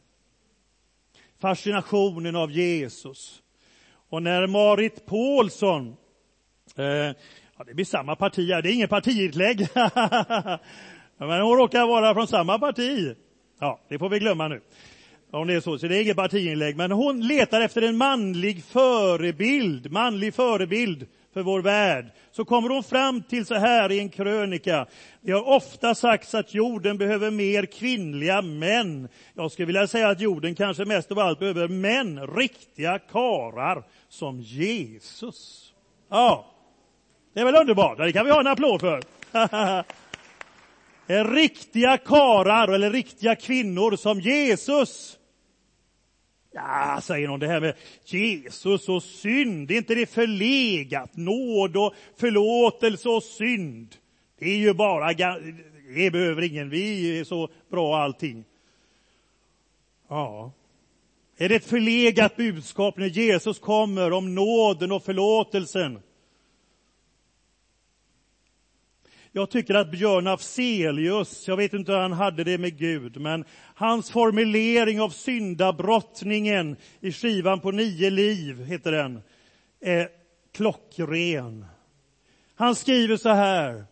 Fascinationen 1.40 2.36
av 2.36 2.52
Jesus. 2.52 3.42
Och 4.10 4.24
när 4.24 4.48
Marit 4.48 5.06
Paulsson, 5.06 5.96
eh, 6.76 7.12
ja, 7.58 7.64
det 7.64 7.74
blir 7.74 7.86
samma 7.86 8.16
parti 8.16 8.52
här, 8.54 8.62
det 8.62 8.70
är 8.70 8.74
inget 8.74 8.90
partiutlägg, 8.90 9.68
men 11.18 11.42
hon 11.42 11.58
råkar 11.58 11.88
vara 11.88 12.14
från 12.14 12.28
samma 12.28 12.60
parti. 12.60 13.16
Ja, 13.60 13.80
det 13.90 14.00
får 14.00 14.10
vi 14.10 14.20
glömma 14.20 14.48
nu. 14.48 14.62
Om 15.32 15.48
det 15.48 15.54
är 15.54 15.60
så, 15.60 15.80
så 15.80 15.88
det 15.88 15.98
är 15.98 16.02
inget 16.02 16.18
partiinlägg. 16.18 16.78
Men 16.78 16.92
hon 16.92 17.28
letar 17.28 17.62
efter 17.62 17.82
en 17.82 17.98
manlig 17.98 18.64
förebild, 18.64 19.92
manlig 19.92 20.34
förebild 20.34 21.08
för 21.34 21.42
vår 21.42 21.62
värld. 21.62 22.06
Så 22.32 22.46
kommer 22.46 22.70
hon 22.70 22.84
fram 22.84 23.24
till 23.24 23.46
så 23.46 23.56
här 23.56 23.92
i 23.92 24.00
en 24.00 24.10
krönika. 24.10 24.86
Det 25.22 25.32
har 25.32 25.48
ofta 25.48 25.96
sagts 25.96 26.36
att 26.36 26.54
jorden 26.54 26.98
behöver 26.98 27.32
mer 27.32 27.66
kvinnliga 27.66 28.42
män. 28.42 29.08
Jag 29.34 29.52
skulle 29.52 29.66
vilja 29.66 29.88
säga 29.88 30.10
att 30.10 30.22
jorden 30.22 30.56
kanske 30.56 30.86
mest 30.86 31.12
av 31.12 31.20
allt 31.20 31.40
behöver 31.40 31.68
män, 31.68 32.28
riktiga 32.28 33.00
karar 33.00 33.84
som 34.10 34.42
Jesus. 34.42 35.74
Ja, 36.10 36.57
det 37.38 37.42
är 37.42 37.46
väl 37.46 37.56
underbart? 37.56 37.98
Det 37.98 38.12
kan 38.12 38.26
vi 38.26 38.32
ha 38.32 38.40
en 38.40 38.48
applåd 38.48 38.82
för. 38.82 39.04
Eh, 41.10 41.32
riktiga 41.32 41.98
karar 41.98 42.68
eller 42.68 42.92
riktiga 42.92 43.36
kvinnor 43.36 43.96
som 43.96 44.20
Jesus. 44.20 45.18
Ja, 46.54 47.00
säger 47.04 47.28
någon, 47.28 47.40
det 47.40 47.48
här 47.48 47.60
med 47.60 47.74
Jesus 48.06 48.90
och 48.90 49.04
synd, 49.04 49.72
är 49.72 49.76
inte 49.76 49.96
det 49.96 50.06
förlegat? 50.06 51.16
Nåd 51.16 51.78
och 51.78 51.94
förlåtelse 52.18 53.10
och 53.10 53.24
synd. 53.24 53.96
Det 54.40 54.46
är 54.46 54.58
ju 54.58 54.74
bara, 54.74 55.14
det 55.96 56.12
behöver 56.12 56.42
ingen, 56.42 56.70
vi 56.70 57.20
är 57.20 57.24
så 57.24 57.50
bra 57.72 57.98
allting. 57.98 58.44
Ja, 60.10 60.52
är 61.38 61.50
det 61.50 61.56
ett 61.56 61.70
förlegat 61.70 62.36
budskap 62.36 62.98
när 62.98 63.08
Jesus 63.08 63.60
kommer 63.60 64.14
om 64.14 64.36
nåden 64.36 64.92
och 64.92 65.04
förlåtelsen? 65.04 66.00
Jag 69.38 69.50
tycker 69.50 69.76
att 69.76 69.92
Björn 69.92 70.28
Afzelius, 70.28 71.48
jag 71.48 71.58
vet 71.58 71.74
inte 71.74 71.92
hur 71.92 72.00
han 72.00 72.14
hade 72.14 72.44
det 72.44 72.58
med 72.58 72.78
Gud, 72.78 73.18
men 73.18 73.46
hans 73.76 74.12
formulering 74.12 75.02
av 75.02 75.10
syndabrottningen 75.10 76.76
i 77.02 77.12
skivan 77.12 77.60
på 77.60 77.72
nio 77.72 78.10
liv, 78.10 78.64
heter 78.64 78.92
den, 78.92 79.22
är 79.82 80.10
klockren. 80.54 81.66
Han 82.56 82.76
skriver 82.76 83.18
så 83.18 83.30
här. 83.30 83.86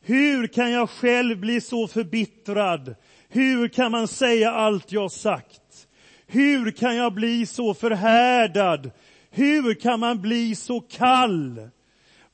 Hur 0.00 0.46
kan 0.46 0.70
jag 0.70 0.90
själv 0.90 1.38
bli 1.38 1.60
så 1.60 1.88
förbittrad? 1.88 2.94
Hur 3.28 3.68
kan 3.68 3.92
man 3.92 4.08
säga 4.08 4.50
allt 4.50 4.92
jag 4.92 5.12
sagt? 5.12 5.88
Hur 6.26 6.70
kan 6.70 6.96
jag 6.96 7.14
bli 7.14 7.46
så 7.46 7.74
förhärdad? 7.74 8.90
Hur 9.30 9.74
kan 9.74 10.00
man 10.00 10.20
bli 10.20 10.54
så 10.54 10.80
kall? 10.80 11.70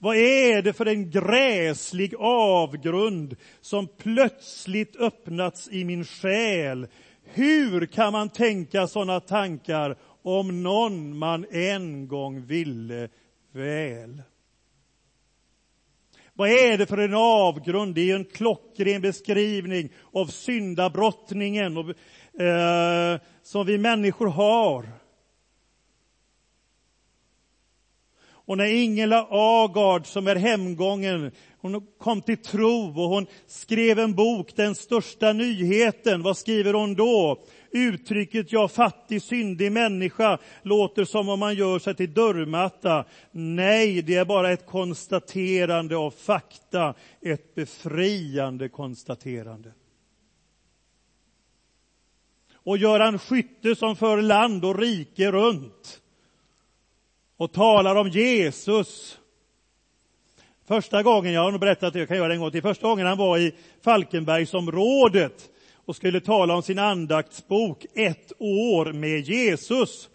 Vad 0.04 0.16
är 0.16 0.62
det 0.62 0.72
för 0.72 0.86
en 0.86 1.10
gräslig 1.10 2.14
avgrund 2.18 3.36
som 3.60 3.88
plötsligt 3.98 4.96
öppnats 4.96 5.68
i 5.68 5.84
min 5.84 6.04
själ? 6.04 6.86
Hur 7.24 7.86
kan 7.86 8.12
man 8.12 8.28
tänka 8.28 8.86
sådana 8.86 9.20
tankar 9.20 9.96
om 10.22 10.62
någon 10.62 11.18
man 11.18 11.46
en 11.50 12.08
gång 12.08 12.46
ville 12.46 13.08
väl? 13.52 14.22
Vad 16.32 16.48
är 16.48 16.78
det 16.78 16.86
för 16.86 16.98
en 16.98 17.14
avgrund? 17.14 17.94
Det 17.94 18.10
är 18.10 18.16
en 18.16 18.24
klockren 18.24 19.02
beskrivning 19.02 19.88
av 20.12 20.26
syndabrottningen 20.26 21.76
och, 21.76 21.88
eh, 22.42 23.20
som 23.42 23.66
vi 23.66 23.78
människor 23.78 24.26
har. 24.26 25.03
Och 28.46 28.56
när 28.56 28.66
Ingela 28.66 29.26
Agard, 29.30 30.06
som 30.06 30.26
är 30.26 30.36
hemgången, 30.36 31.30
hon 31.60 31.86
kom 31.98 32.22
till 32.22 32.36
tro 32.36 33.02
och 33.02 33.08
hon 33.08 33.26
skrev 33.46 33.98
en 33.98 34.14
bok, 34.14 34.56
Den 34.56 34.74
största 34.74 35.32
nyheten. 35.32 36.22
Vad 36.22 36.36
skriver 36.36 36.74
hon 36.74 36.94
då? 36.94 37.44
Uttrycket 37.70 38.52
jag 38.52 38.70
fattig, 38.70 39.22
syndig 39.22 39.72
människa 39.72 40.38
låter 40.62 41.04
som 41.04 41.28
om 41.28 41.40
man 41.40 41.54
gör 41.54 41.78
sig 41.78 41.94
till 41.94 42.14
dörrmatta. 42.14 43.04
Nej, 43.30 44.02
det 44.02 44.14
är 44.14 44.24
bara 44.24 44.52
ett 44.52 44.66
konstaterande 44.66 45.96
av 45.96 46.10
fakta, 46.10 46.94
ett 47.20 47.54
befriande 47.54 48.68
konstaterande. 48.68 49.72
och 52.64 52.78
Göran 52.78 53.18
Skytte 53.18 53.76
som 53.76 53.96
för 53.96 54.22
land 54.22 54.64
och 54.64 54.78
rike 54.78 55.30
runt 55.32 56.00
och 57.44 57.52
talar 57.52 57.96
om 57.96 58.08
Jesus. 58.08 59.18
Första 60.68 61.02
gången, 61.02 61.32
jag 61.32 61.40
har 61.40 61.50
nog 61.50 61.60
berättat 61.60 61.92
det, 61.92 61.98
jag 61.98 62.08
kan 62.08 62.16
göra 62.16 62.28
det 62.28 62.34
en 62.34 62.40
gång 62.40 62.50
till, 62.50 62.62
första 62.62 62.88
gången 62.88 63.06
han 63.06 63.18
var 63.18 63.38
i 63.38 63.52
Falkenbergsområdet 63.84 65.50
och 65.86 65.96
skulle 65.96 66.20
tala 66.20 66.54
om 66.54 66.62
sin 66.62 66.78
andaktsbok 66.78 67.86
Ett 67.94 68.32
år 68.38 68.92
med 68.92 69.20
Jesus 69.20 70.08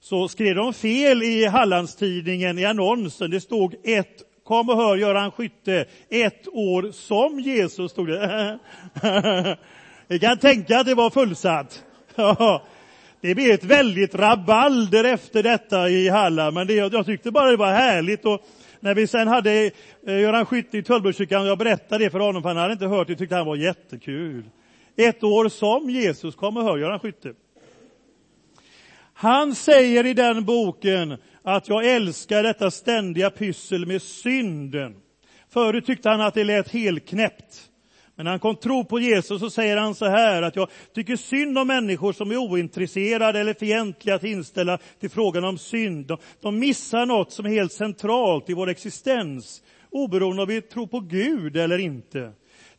så 0.00 0.28
skrev 0.28 0.54
de 0.54 0.74
fel 0.74 1.22
i 1.22 1.46
Hallandstidningen 1.46 2.58
i 2.58 2.64
annonsen. 2.64 3.30
Det 3.30 3.40
stod 3.40 3.74
ett, 3.84 4.22
kom 4.44 4.68
och 4.68 4.76
hör 4.76 4.96
Göran 4.96 5.30
Skytte, 5.30 5.84
ett 6.10 6.48
år 6.48 6.90
som 6.92 7.40
Jesus, 7.40 7.92
stod 7.92 8.08
det. 8.08 8.58
Ni 10.08 10.18
kan 10.18 10.38
tänka 10.38 10.78
att 10.78 10.86
det 10.86 10.94
var 10.94 11.10
fullsatt. 11.10 11.84
Det 13.20 13.34
blev 13.34 13.50
ett 13.50 13.64
väldigt 13.64 14.14
rabalder 14.14 15.04
efter 15.04 15.42
detta 15.42 15.88
i 15.88 16.08
Halland, 16.08 16.54
men 16.54 16.66
det, 16.66 16.74
jag 16.74 17.06
tyckte 17.06 17.30
bara 17.30 17.50
det 17.50 17.56
var 17.56 17.72
härligt. 17.72 18.24
Och 18.24 18.46
när 18.80 18.94
vi 18.94 19.06
sen 19.06 19.28
hade 19.28 19.70
eh, 20.06 20.20
Göran 20.20 20.46
Skytte 20.46 20.78
i 20.78 20.82
Tullbrokyrkan, 20.82 21.46
jag 21.46 21.58
berättade 21.58 22.04
det 22.04 22.10
för 22.10 22.20
honom, 22.20 22.42
för 22.42 22.48
han 22.48 22.56
hade 22.56 22.72
inte 22.72 22.86
hört 22.86 23.08
det, 23.08 23.16
tyckte 23.16 23.36
han 23.36 23.46
var 23.46 23.56
jättekul. 23.56 24.44
Ett 24.96 25.24
år 25.24 25.48
som 25.48 25.90
Jesus, 25.90 26.34
kom 26.34 26.56
och 26.56 26.64
hör 26.64 26.78
Göran 26.78 27.00
Skytte. 27.00 27.32
Han 29.14 29.54
säger 29.54 30.06
i 30.06 30.14
den 30.14 30.44
boken 30.44 31.16
att 31.42 31.68
jag 31.68 31.86
älskar 31.86 32.42
detta 32.42 32.70
ständiga 32.70 33.30
pyssel 33.30 33.86
med 33.86 34.02
synden. 34.02 34.96
Förut 35.50 35.86
tyckte 35.86 36.08
han 36.08 36.20
att 36.20 36.34
det 36.34 36.44
lät 36.44 36.68
helt 36.68 37.08
knäppt. 37.08 37.67
Men 38.18 38.24
när 38.24 38.30
han 38.30 38.40
kom 38.40 38.56
tro 38.56 38.84
på 38.84 39.00
Jesus 39.00 39.40
så 39.40 39.50
säger 39.50 39.76
han 39.76 39.94
så 39.94 40.06
här 40.06 40.42
att 40.42 40.56
jag 40.56 40.68
tycker 40.94 41.16
synd 41.16 41.58
om 41.58 41.66
människor 41.66 42.12
som 42.12 42.30
är 42.30 42.36
ointresserade 42.36 43.40
eller 43.40 43.54
fientliga 43.54 44.14
att 44.14 44.24
inställa 44.24 44.78
till 45.00 45.10
frågan 45.10 45.44
om 45.44 45.58
synd. 45.58 46.06
De, 46.06 46.18
de 46.40 46.58
missar 46.58 47.06
något 47.06 47.32
som 47.32 47.46
är 47.46 47.50
helt 47.50 47.72
centralt 47.72 48.50
i 48.50 48.54
vår 48.54 48.68
existens, 48.68 49.62
oberoende 49.90 50.42
om 50.42 50.48
vi 50.48 50.62
tror 50.62 50.86
på 50.86 51.00
Gud 51.00 51.56
eller 51.56 51.78
inte. 51.78 52.32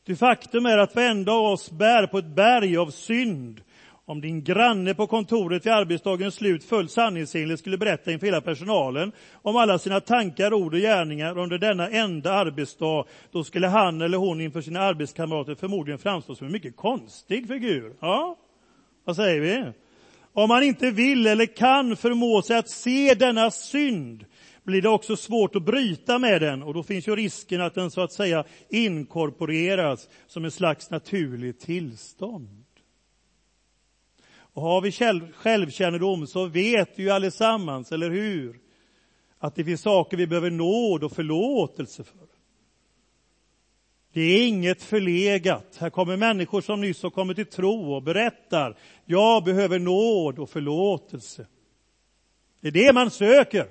Det 0.05 0.15
faktum 0.15 0.65
är 0.65 0.77
att 0.77 0.95
varenda 0.95 1.31
av 1.31 1.45
oss 1.45 1.71
bär 1.71 2.07
på 2.07 2.17
ett 2.17 2.35
berg 2.35 2.77
av 2.77 2.89
synd 2.89 3.61
om 4.09 4.21
din 4.21 4.43
granne 4.43 4.93
på 4.93 5.07
kontoret 5.07 5.65
vid 5.65 5.73
arbetsdagens 5.73 6.35
slut 6.35 6.63
fullt 6.63 6.91
sanningsenligt 6.91 7.59
skulle 7.59 7.77
berätta 7.77 8.11
inför 8.11 8.25
hela 8.25 8.41
personalen 8.41 9.11
om 9.33 9.55
alla 9.55 9.79
sina 9.79 9.99
tankar, 9.99 10.53
ord 10.53 10.73
och 10.73 10.79
gärningar 10.79 11.37
under 11.37 11.57
denna 11.57 11.89
enda 11.89 12.33
arbetsdag, 12.33 13.05
då 13.31 13.43
skulle 13.43 13.67
han 13.67 14.01
eller 14.01 14.17
hon 14.17 14.41
inför 14.41 14.61
sina 14.61 14.79
arbetskamrater 14.79 15.55
förmodligen 15.55 15.99
framstå 15.99 16.35
som 16.35 16.47
en 16.47 16.53
mycket 16.53 16.75
konstig 16.75 17.47
figur. 17.47 17.93
Ja, 17.99 18.37
vad 19.05 19.15
säger 19.15 19.39
vi? 19.39 19.71
Om 20.33 20.47
man 20.47 20.63
inte 20.63 20.91
vill 20.91 21.27
eller 21.27 21.45
kan 21.45 21.95
förmå 21.95 22.41
sig 22.41 22.57
att 22.57 22.69
se 22.69 23.13
denna 23.13 23.51
synd 23.51 24.25
blir 24.63 24.81
det 24.81 24.89
också 24.89 25.15
svårt 25.15 25.55
att 25.55 25.63
bryta 25.63 26.19
med 26.19 26.41
den 26.41 26.63
och 26.63 26.73
då 26.73 26.83
finns 26.83 27.07
ju 27.07 27.15
risken 27.15 27.61
att 27.61 27.75
den 27.75 27.91
så 27.91 28.01
att 28.01 28.13
säga 28.13 28.43
inkorporeras 28.69 30.09
som 30.27 30.45
ett 30.45 30.53
slags 30.53 30.89
naturligt 30.89 31.59
tillstånd. 31.59 32.58
Och 34.53 34.61
har 34.61 34.81
vi 34.81 34.91
självkännedom 35.33 36.27
så 36.27 36.45
vet 36.45 36.89
vi 36.95 37.03
ju 37.03 37.09
allesammans, 37.09 37.91
eller 37.91 38.09
hur? 38.09 38.59
Att 39.39 39.55
det 39.55 39.63
finns 39.63 39.81
saker 39.81 40.17
vi 40.17 40.27
behöver 40.27 40.49
nåd 40.49 41.03
och 41.03 41.11
förlåtelse 41.11 42.03
för. 42.03 42.29
Det 44.13 44.21
är 44.21 44.47
inget 44.47 44.83
förlegat. 44.83 45.77
Här 45.79 45.89
kommer 45.89 46.17
människor 46.17 46.61
som 46.61 46.81
nyss 46.81 47.03
har 47.03 47.09
kommit 47.09 47.37
till 47.37 47.45
tro 47.45 47.93
och 47.93 48.03
berättar, 48.03 48.77
jag 49.05 49.43
behöver 49.43 49.79
nåd 49.79 50.39
och 50.39 50.49
förlåtelse. 50.49 51.47
Det 52.61 52.67
är 52.67 52.71
det 52.71 52.93
man 52.93 53.11
söker. 53.11 53.67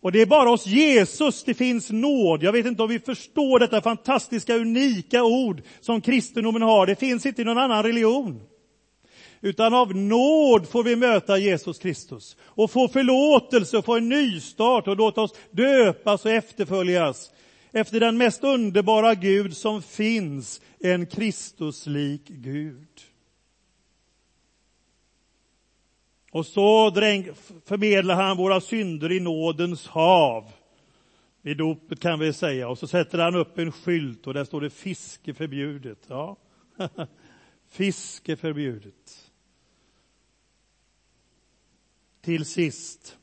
Och 0.00 0.12
det 0.12 0.20
är 0.20 0.26
bara 0.26 0.48
hos 0.48 0.66
Jesus 0.66 1.44
det 1.44 1.54
finns 1.54 1.90
nåd. 1.90 2.42
Jag 2.42 2.52
vet 2.52 2.66
inte 2.66 2.82
om 2.82 2.88
vi 2.88 2.98
förstår 2.98 3.58
detta 3.58 3.80
fantastiska, 3.80 4.56
unika 4.56 5.24
ord 5.24 5.62
som 5.80 6.00
kristendomen 6.00 6.62
har. 6.62 6.86
Det 6.86 6.96
finns 6.96 7.26
inte 7.26 7.42
i 7.42 7.44
någon 7.44 7.58
annan 7.58 7.82
religion 7.82 8.42
utan 9.42 9.74
av 9.74 9.96
nåd 9.96 10.68
får 10.68 10.84
vi 10.84 10.96
möta 10.96 11.38
Jesus 11.38 11.78
Kristus 11.78 12.36
och 12.42 12.70
få 12.70 12.88
förlåtelse 12.88 13.78
och 13.78 13.84
få 13.84 13.96
en 13.96 14.08
nystart 14.08 14.88
och 14.88 14.96
låta 14.96 15.20
oss 15.20 15.34
döpas 15.50 16.24
och 16.24 16.30
efterföljas 16.30 17.32
efter 17.72 18.00
den 18.00 18.18
mest 18.18 18.44
underbara 18.44 19.14
Gud 19.14 19.56
som 19.56 19.82
finns, 19.82 20.60
en 20.80 21.06
Kristuslik 21.06 22.28
Gud. 22.28 22.88
Och 26.30 26.46
så 26.46 26.90
dräng, 26.90 27.28
förmedlar 27.64 28.14
han 28.14 28.36
våra 28.36 28.60
synder 28.60 29.12
i 29.12 29.20
nådens 29.20 29.86
hav. 29.86 30.52
Vid 31.42 31.56
dopet 31.56 32.00
kan 32.00 32.18
vi 32.18 32.32
säga. 32.32 32.68
Och 32.68 32.78
så 32.78 32.86
sätter 32.86 33.18
han 33.18 33.34
upp 33.34 33.58
en 33.58 33.72
skylt 33.72 34.26
och 34.26 34.34
där 34.34 34.44
står 34.44 34.60
det 34.60 34.70
fiske 34.70 35.34
förbjudet. 35.34 35.98
Ja. 36.08 36.36
fiske 37.68 38.36
förbjudet 38.36 39.31
till 42.22 42.44
sist. 42.44 43.18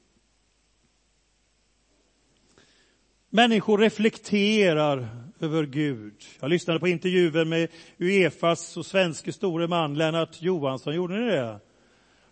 Människor 3.29 3.77
reflekterar 3.77 5.09
över 5.39 5.65
Gud. 5.65 6.23
Jag 6.39 6.49
lyssnade 6.49 6.79
på 6.79 6.87
intervjuer 6.87 7.45
med 7.45 7.69
Uefas 7.97 8.77
och 8.77 8.85
svenske 8.85 9.33
store 9.33 9.67
man 9.67 9.95
Lennart 9.95 10.41
Johansson, 10.41 10.95
gjorde 10.95 11.19
ni 11.19 11.31
det? 11.31 11.59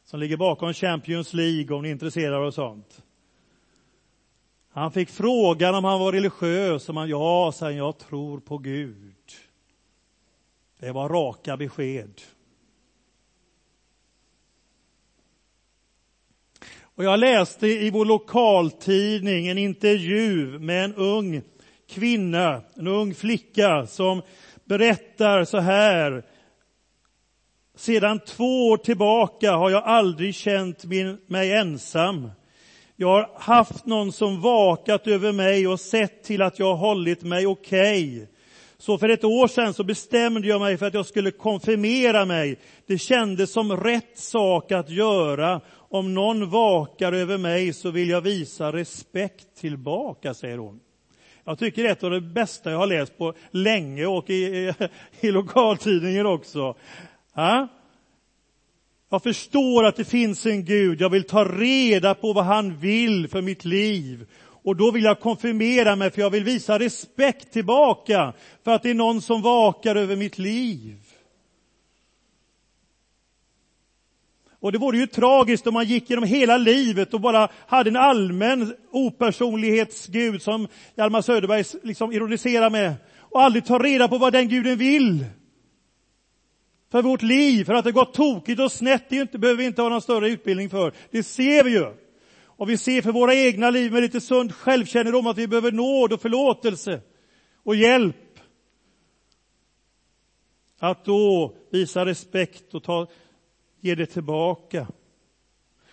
Som 0.06 0.20
ligger 0.20 0.38
bakom 0.38 0.74
Champions 0.74 1.34
League 1.34 1.76
om 1.76 1.82
ni 1.82 1.90
är 1.90 1.92
intresserade 1.92 2.38
av 2.38 2.52
sånt. 2.52 3.04
Han 4.70 4.92
fick 4.92 5.10
frågan 5.10 5.76
om 5.76 5.84
han 5.84 6.00
var 6.00 6.12
religiös 6.12 6.90
och 6.90 6.96
man, 6.96 7.10
ja, 7.10 7.52
sa 7.56 7.72
jag 7.72 7.98
tror 7.98 8.40
på 8.40 8.58
Gud. 8.58 9.16
Det 10.80 10.92
var 10.92 11.10
raka 11.10 11.58
besked. 11.58 12.22
Och 16.98 17.04
jag 17.04 17.20
läste 17.20 17.68
i 17.68 17.90
vår 17.90 18.06
lokaltidning 18.06 19.48
en 19.48 19.58
intervju 19.58 20.60
med 20.60 20.86
en 20.86 20.96
ung 20.96 21.42
kvinna, 21.90 22.62
en 22.76 22.88
ung 22.88 23.16
flicka 23.16 23.88
som 23.88 24.22
berättar 24.66 25.44
så 25.44 25.60
här. 25.60 26.24
Sedan 27.76 28.20
två 28.20 28.68
år 28.68 28.78
tillbaka 28.78 29.52
har 29.52 29.70
jag 29.70 29.84
aldrig 29.84 30.36
känt 30.36 30.86
mig 31.28 31.52
ensam. 31.52 32.32
Jag 32.96 33.08
har 33.08 33.30
haft 33.36 33.86
någon 33.86 34.12
som 34.12 34.42
vakat 34.42 35.08
över 35.08 35.32
mig 35.32 35.68
och 35.68 35.80
sett 35.80 36.24
till 36.24 36.42
att 36.42 36.60
jag 36.60 36.76
har 36.76 36.88
hållit 36.88 37.24
mig 37.24 37.48
okej. 37.48 38.16
Okay. 38.16 38.28
Så 38.78 38.98
för 38.98 39.10
ett 39.10 39.24
år 39.24 39.48
sedan 39.48 39.74
så 39.74 39.84
bestämde 39.84 40.48
jag 40.48 40.62
mig 40.62 40.78
för 40.78 40.86
att 40.86 40.94
jag 40.94 41.06
skulle 41.06 41.32
konfirmera 41.32 42.26
mig. 42.26 42.60
Det 42.88 42.98
kändes 42.98 43.52
som 43.52 43.78
rätt 43.78 44.18
sak 44.20 44.72
att 44.72 44.90
göra 44.90 45.62
om 45.90 46.14
någon 46.14 46.50
vakar 46.50 47.14
över 47.14 47.38
mig 47.38 47.74
så 47.74 47.92
vill 47.92 48.10
jag 48.10 48.22
visa 48.22 48.72
respekt 48.72 49.48
tillbaka, 49.56 50.34
säger 50.34 50.58
hon. 50.58 50.80
Jag 51.44 51.60
tycker 51.60 51.84
det 51.84 51.90
är 51.90 51.94
ett 51.94 52.04
av 52.04 52.12
det 52.12 52.22
bästa 52.22 52.72
jag 52.72 52.78
har 52.78 52.88
läst 52.88 53.18
på 53.18 53.34
länge 53.52 54.06
och 54.06 54.30
i, 54.30 54.34
i, 54.34 54.74
i 55.28 55.32
lokaltidningen 55.32 56.26
också. 56.26 56.76
Ja? 57.34 57.68
Jag 59.10 59.24
förstår 59.24 59.86
att 59.86 59.96
det 59.96 60.06
finns 60.06 60.46
en 60.46 60.66
Gud. 60.66 61.02
Jag 61.02 61.10
vill 61.10 61.24
ta 61.24 61.46
reda 61.46 62.16
på 62.16 62.34
vad 62.34 62.46
han 62.46 62.78
vill 62.78 63.28
för 63.28 63.42
mitt 63.42 63.66
liv. 63.66 64.28
Och 64.64 64.76
då 64.76 64.92
vill 64.92 65.04
jag 65.04 65.20
konfirmera 65.20 65.96
mig 65.96 66.12
för 66.12 66.22
jag 66.22 66.30
vill 66.30 66.44
visa 66.44 66.80
respekt 66.80 67.54
tillbaka 67.54 68.34
för 68.64 68.72
att 68.72 68.84
det 68.84 68.90
är 68.90 68.94
någon 68.94 69.22
som 69.22 69.42
vakar 69.42 69.96
över 69.96 70.16
mitt 70.16 70.38
liv. 70.38 71.07
Och 74.60 74.72
det 74.72 74.78
vore 74.78 74.98
ju 74.98 75.08
tragiskt 75.08 75.68
om 75.68 75.74
man 75.74 75.86
gick 75.86 76.10
genom 76.10 76.24
hela 76.24 76.58
livet 76.58 77.14
och 77.14 77.22
bara 77.22 77.50
hade 77.68 77.90
en 77.90 77.96
allmän 77.96 78.76
opersonlighetsgud 78.92 80.42
som 80.42 80.68
Hjalmar 80.96 81.22
Söderberg 81.22 81.64
liksom 81.84 82.12
ironiserar 82.12 82.70
med 82.70 82.94
och 83.20 83.42
aldrig 83.42 83.66
tar 83.66 83.80
reda 83.80 84.08
på 84.08 84.18
vad 84.18 84.34
den 84.34 84.50
guden 84.50 84.78
vill. 84.78 85.26
För 86.92 87.02
vårt 87.02 87.22
liv, 87.22 87.64
för 87.66 87.74
att 87.74 87.84
det 87.84 87.92
gått 87.92 88.14
tokigt 88.14 88.62
och 88.62 88.72
snett, 88.72 89.10
det 89.10 89.16
inte, 89.16 89.38
behöver 89.38 89.58
vi 89.58 89.66
inte 89.66 89.82
ha 89.82 89.90
någon 89.90 90.02
större 90.02 90.30
utbildning 90.30 90.70
för. 90.70 90.94
Det 91.12 91.24
ser 91.24 91.64
vi 91.64 91.72
ju. 91.72 91.86
Och 92.44 92.70
vi 92.70 92.78
ser 92.78 93.02
för 93.02 93.12
våra 93.12 93.36
egna 93.36 93.70
liv 93.70 93.92
med 93.92 94.02
lite 94.02 94.22
sund 94.22 94.54
självkännedom 94.54 95.28
att 95.28 95.38
vi 95.38 95.48
behöver 95.48 95.72
nåd 95.72 96.14
och 96.14 96.22
förlåtelse 96.22 97.02
och 97.64 97.76
hjälp. 97.76 98.16
Att 100.80 101.06
då 101.06 101.56
visa 101.72 102.06
respekt 102.06 102.74
och 102.74 102.84
ta 102.84 103.08
ge 103.88 103.96
det 103.96 104.06
tillbaka. 104.06 104.88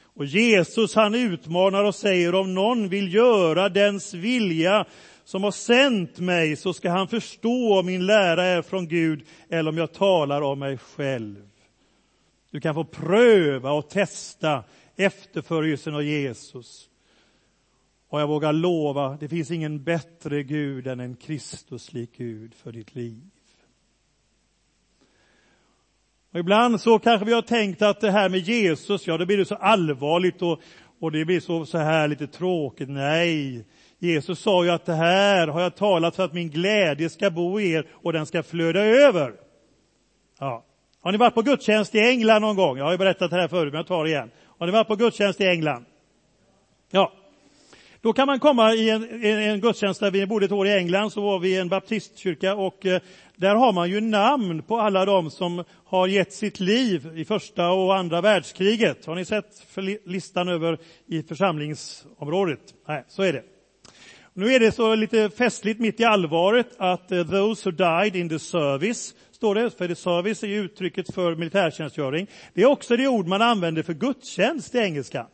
Och 0.03 0.25
Jesus 0.25 0.95
han 0.95 1.15
utmanar 1.15 1.85
och 1.85 1.95
säger 1.95 2.35
om 2.35 2.55
någon 2.55 2.89
vill 2.89 3.15
göra 3.15 3.69
dens 3.69 4.15
vilja 4.15 4.87
som 5.25 5.45
har 5.45 5.51
sänt 5.51 6.19
mig 6.19 6.57
så 6.57 6.73
ska 6.73 6.91
han 6.91 7.09
förstå 7.09 7.79
om 7.79 7.87
min 7.87 8.07
lära 8.07 8.45
är 8.45 8.63
från 8.63 8.89
Gud 8.89 9.27
eller 9.49 9.71
om 9.71 9.79
jag 9.79 9.93
talar 9.93 10.43
om 10.43 10.59
mig 10.59 10.79
själv. 10.79 11.49
Du 12.51 12.61
kan 12.61 12.75
få 12.75 12.85
pröva 12.85 13.73
och 13.73 13.91
testa 13.91 14.65
efterföljelsen 14.97 15.95
av 15.95 16.03
Jesus. 16.03 16.89
Och 18.09 18.21
jag 18.21 18.27
vågar 18.27 18.53
lova, 18.53 19.17
det 19.21 19.29
finns 19.29 19.51
ingen 19.51 19.85
bättre 19.85 20.43
Gud 20.43 20.87
än 20.87 21.01
en 21.01 21.17
Kristuslik 21.17 22.17
Gud 22.17 22.55
för 22.55 22.73
ditt 22.73 22.95
liv. 22.95 23.31
Och 26.35 26.41
ibland 26.41 26.81
så 26.81 26.99
kanske 26.99 27.27
vi 27.27 27.33
har 27.33 27.43
tänkt 27.43 27.83
att 27.83 28.01
det 28.01 28.11
här 28.11 28.29
med 28.29 28.41
Jesus, 28.41 29.07
ja 29.07 29.19
det 29.19 29.27
blir 29.27 29.45
så 29.45 29.55
allvarligt 29.55 30.43
och, 30.43 30.61
och 31.01 31.13
det 31.13 31.25
blir 31.25 31.41
så, 31.41 31.67
så 31.67 31.79
här 31.79 32.09
lite 32.09 32.27
tråkigt. 32.27 32.89
Nej, 32.89 33.65
Jesus 33.99 34.39
sa 34.39 34.65
ju 34.65 34.71
att 34.71 34.87
det 34.87 34.95
här 34.95 35.49
har 35.49 35.61
jag 35.61 35.77
talat 35.77 36.17
för 36.17 36.25
att 36.25 36.33
min 36.33 36.51
glädje 36.51 37.11
ska 37.11 37.31
bo 37.31 37.61
i 37.61 37.73
er 37.73 37.87
och 37.93 38.13
den 38.13 38.27
ska 38.27 38.43
flöda 38.43 38.81
över. 38.81 39.33
Ja. 40.39 40.65
Har 41.01 41.13
ni 41.13 41.19
varit 41.19 41.35
på 41.35 41.43
gudstjänst 41.43 41.95
i 41.95 41.99
England 41.99 42.43
någon 42.43 42.57
gång? 42.57 42.79
Jag 42.79 42.85
har 42.85 42.93
ju 42.93 42.99
berättat 42.99 43.31
det 43.31 43.41
här 43.41 43.49
förut, 43.49 43.73
men 43.73 43.79
jag 43.79 43.87
tar 43.87 44.05
det 44.05 44.11
igen. 44.11 44.31
Har 44.59 44.67
ni 44.67 44.73
varit 44.73 44.89
på 44.89 44.97
gudstjänst 44.97 45.41
i 45.41 45.47
England? 45.47 45.85
Ja. 46.91 47.13
Då 48.05 48.13
kan 48.13 48.27
man 48.27 48.39
komma 48.39 48.75
i 48.75 48.91
en, 48.91 49.25
en, 49.25 49.39
en 49.39 49.61
gudstjänst 49.61 50.01
där 50.01 50.11
vi 50.11 50.27
bodde 50.27 50.45
ett 50.45 50.53
år 50.53 50.67
i 50.67 50.73
England, 50.73 51.11
så 51.11 51.21
var 51.21 51.39
vi 51.39 51.49
i 51.49 51.59
en 51.59 51.69
baptistkyrka 51.69 52.55
och 52.55 52.87
eh, 52.87 53.01
där 53.37 53.55
har 53.55 53.73
man 53.73 53.91
ju 53.91 54.01
namn 54.01 54.63
på 54.63 54.81
alla 54.81 55.05
de 55.05 55.31
som 55.31 55.65
har 55.85 56.07
gett 56.07 56.33
sitt 56.33 56.61
liv 56.61 57.13
i 57.15 57.25
första 57.25 57.69
och 57.69 57.97
andra 57.97 58.21
världskriget. 58.21 59.07
Har 59.07 59.15
ni 59.15 59.25
sett 59.25 59.47
listan 60.05 60.49
över 60.49 60.79
i 61.07 61.23
församlingsområdet? 61.23 62.61
Nej, 62.89 63.05
så 63.09 63.23
är 63.23 63.33
det. 63.33 63.43
Nu 64.33 64.55
är 64.55 64.61
det 64.61 64.73
så 64.73 64.95
lite 64.95 65.31
festligt 65.31 65.81
mitt 65.81 66.01
i 66.01 66.05
allvaret 66.05 66.69
att 66.79 67.13
eh, 67.13 67.27
those 67.27 67.71
who 67.71 67.77
died 67.77 68.17
in 68.17 68.29
the 68.29 68.39
service, 68.39 69.15
står 69.33 69.55
det, 69.55 69.71
för 69.71 69.89
the 69.89 69.95
service 69.95 70.43
är 70.43 70.49
ju 70.49 70.61
uttrycket 70.65 71.15
för 71.15 71.35
militärtjänstgöring. 71.35 72.27
Det 72.55 72.63
är 72.63 72.67
också 72.67 72.97
det 72.97 73.09
ord 73.09 73.27
man 73.27 73.43
använder 73.43 73.83
för 73.83 73.95
gudstjänst 73.95 74.75
i 74.75 74.79
engelska. 74.79 75.27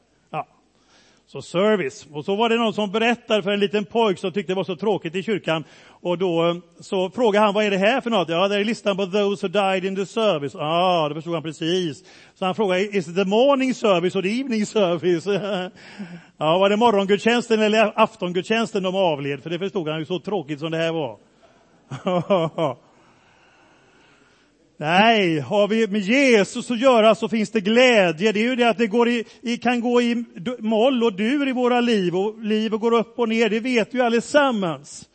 Så 1.32 1.42
service. 1.42 2.06
Och 2.12 2.24
så 2.24 2.36
var 2.36 2.48
det 2.48 2.56
någon 2.56 2.74
som 2.74 2.90
berättade 2.90 3.42
för 3.42 3.50
en 3.50 3.60
liten 3.60 3.84
pojk 3.84 4.18
som 4.18 4.32
tyckte 4.32 4.52
det 4.52 4.56
var 4.56 4.64
så 4.64 4.76
tråkigt 4.76 5.14
i 5.14 5.22
kyrkan. 5.22 5.64
Och 5.88 6.18
då 6.18 6.48
eh, 6.48 6.56
så 6.80 7.10
frågade 7.10 7.44
han, 7.44 7.54
vad 7.54 7.64
är 7.64 7.70
det 7.70 7.76
här 7.76 8.00
för 8.00 8.10
något? 8.10 8.28
Ja, 8.28 8.48
det 8.48 8.56
är 8.56 8.64
listan 8.64 8.96
på 8.96 9.06
those 9.06 9.46
who 9.46 9.52
died 9.52 9.84
in 9.84 9.96
the 9.96 10.06
service. 10.06 10.54
Ja, 10.54 10.60
ah, 10.60 11.08
det 11.08 11.14
förstod 11.14 11.34
han 11.34 11.42
precis. 11.42 12.04
Så 12.34 12.44
han 12.44 12.54
frågade, 12.54 12.82
is 12.82 13.08
it 13.08 13.16
the 13.16 13.24
morning 13.24 13.74
service 13.74 14.16
or 14.16 14.22
the 14.22 14.40
evening 14.40 14.66
service? 14.66 15.26
ja, 16.38 16.58
var 16.58 16.68
det 16.70 16.76
morgongudstjänsten 16.76 17.60
eller 17.62 17.92
aftongudstjänsten 17.96 18.82
de 18.82 18.96
avled? 18.96 19.42
För 19.42 19.50
det 19.50 19.58
förstod 19.58 19.88
han 19.88 19.98
ju 19.98 20.04
så 20.04 20.18
tråkigt 20.18 20.60
som 20.60 20.70
det 20.70 20.78
här 20.78 20.92
var. 20.92 21.18
Nej, 24.80 25.40
har 25.40 25.68
vi 25.68 25.86
med 25.86 26.00
Jesus 26.00 26.70
att 26.70 26.80
göra 26.80 27.14
så 27.14 27.28
finns 27.28 27.50
det 27.50 27.60
glädje. 27.60 28.32
Det 28.32 28.40
är 28.40 28.44
ju 28.44 28.56
det 28.56 28.68
att 28.68 28.78
det 28.78 28.86
går 28.86 29.08
i, 29.08 29.24
i, 29.42 29.56
kan 29.56 29.80
gå 29.80 30.02
i 30.02 30.24
moll 30.58 31.04
och 31.04 31.16
dur 31.16 31.48
i 31.48 31.52
våra 31.52 31.80
liv 31.80 32.16
och 32.16 32.44
livet 32.44 32.80
går 32.80 32.94
upp 32.94 33.18
och 33.18 33.28
ner, 33.28 33.48
det 33.48 33.60
vet 33.60 33.94
vi 33.94 34.00
allesammans. 34.00 35.08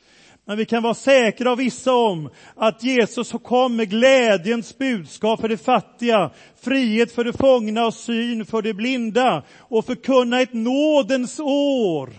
Men 0.45 0.57
vi 0.57 0.65
kan 0.65 0.83
vara 0.83 0.93
säkra 0.93 1.51
och 1.51 1.59
vissa 1.59 1.93
om 1.93 2.29
att 2.55 2.83
Jesus 2.83 3.31
kom 3.43 3.75
med 3.75 3.89
glädjens 3.89 4.77
budskap 4.77 5.41
för 5.41 5.49
de 5.49 5.57
fattiga, 5.57 6.31
frihet 6.63 7.11
för 7.11 7.23
de 7.23 7.33
fångna 7.33 7.85
och 7.85 7.93
syn 7.93 8.45
för 8.45 8.61
de 8.61 8.73
blinda 8.73 9.43
och 9.59 9.85
förkunna 9.85 10.41
ett 10.41 10.53
nådens 10.53 11.39
år. 11.39 12.09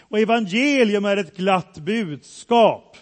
Och 0.00 0.18
evangelium 0.18 1.04
är 1.04 1.16
ett 1.16 1.36
glatt 1.36 1.78
budskap. 1.78 2.96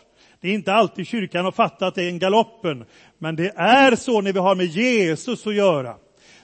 Det 0.44 0.50
är 0.50 0.54
inte 0.54 0.72
alltid 0.72 1.06
kyrkan 1.06 1.44
har 1.44 1.52
fattat 1.52 1.94
den 1.94 2.18
galoppen, 2.18 2.84
men 3.24 3.37
det 3.37 3.52
är 3.56 3.96
så 3.96 4.20
när 4.20 4.32
vi 4.32 4.38
har 4.38 4.54
med 4.54 4.66
Jesus 4.66 5.46
att 5.46 5.54
göra. 5.54 5.96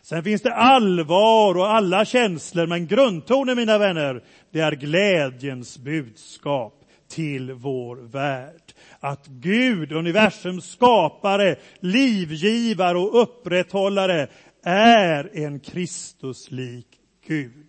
Sen 0.02 0.24
finns 0.24 0.42
det 0.42 0.54
allvar 0.54 1.54
och 1.54 1.70
alla 1.70 2.04
känslor, 2.04 2.66
men 2.66 2.86
grundtonen 2.86 3.56
mina 3.56 3.78
vänner, 3.78 4.24
det 4.50 4.60
är 4.60 4.72
glädjens 4.72 5.78
budskap 5.78 6.84
till 7.08 7.52
vår 7.52 7.96
värld. 7.96 8.72
Att 9.00 9.26
Gud, 9.26 9.92
universums 9.92 10.70
skapare, 10.70 11.56
livgivare 11.80 12.98
och 12.98 13.22
upprätthållare, 13.22 14.28
är 14.64 15.30
en 15.32 15.60
Kristuslik 15.60 16.86
Gud. 17.26 17.66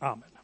Amen. 0.00 0.35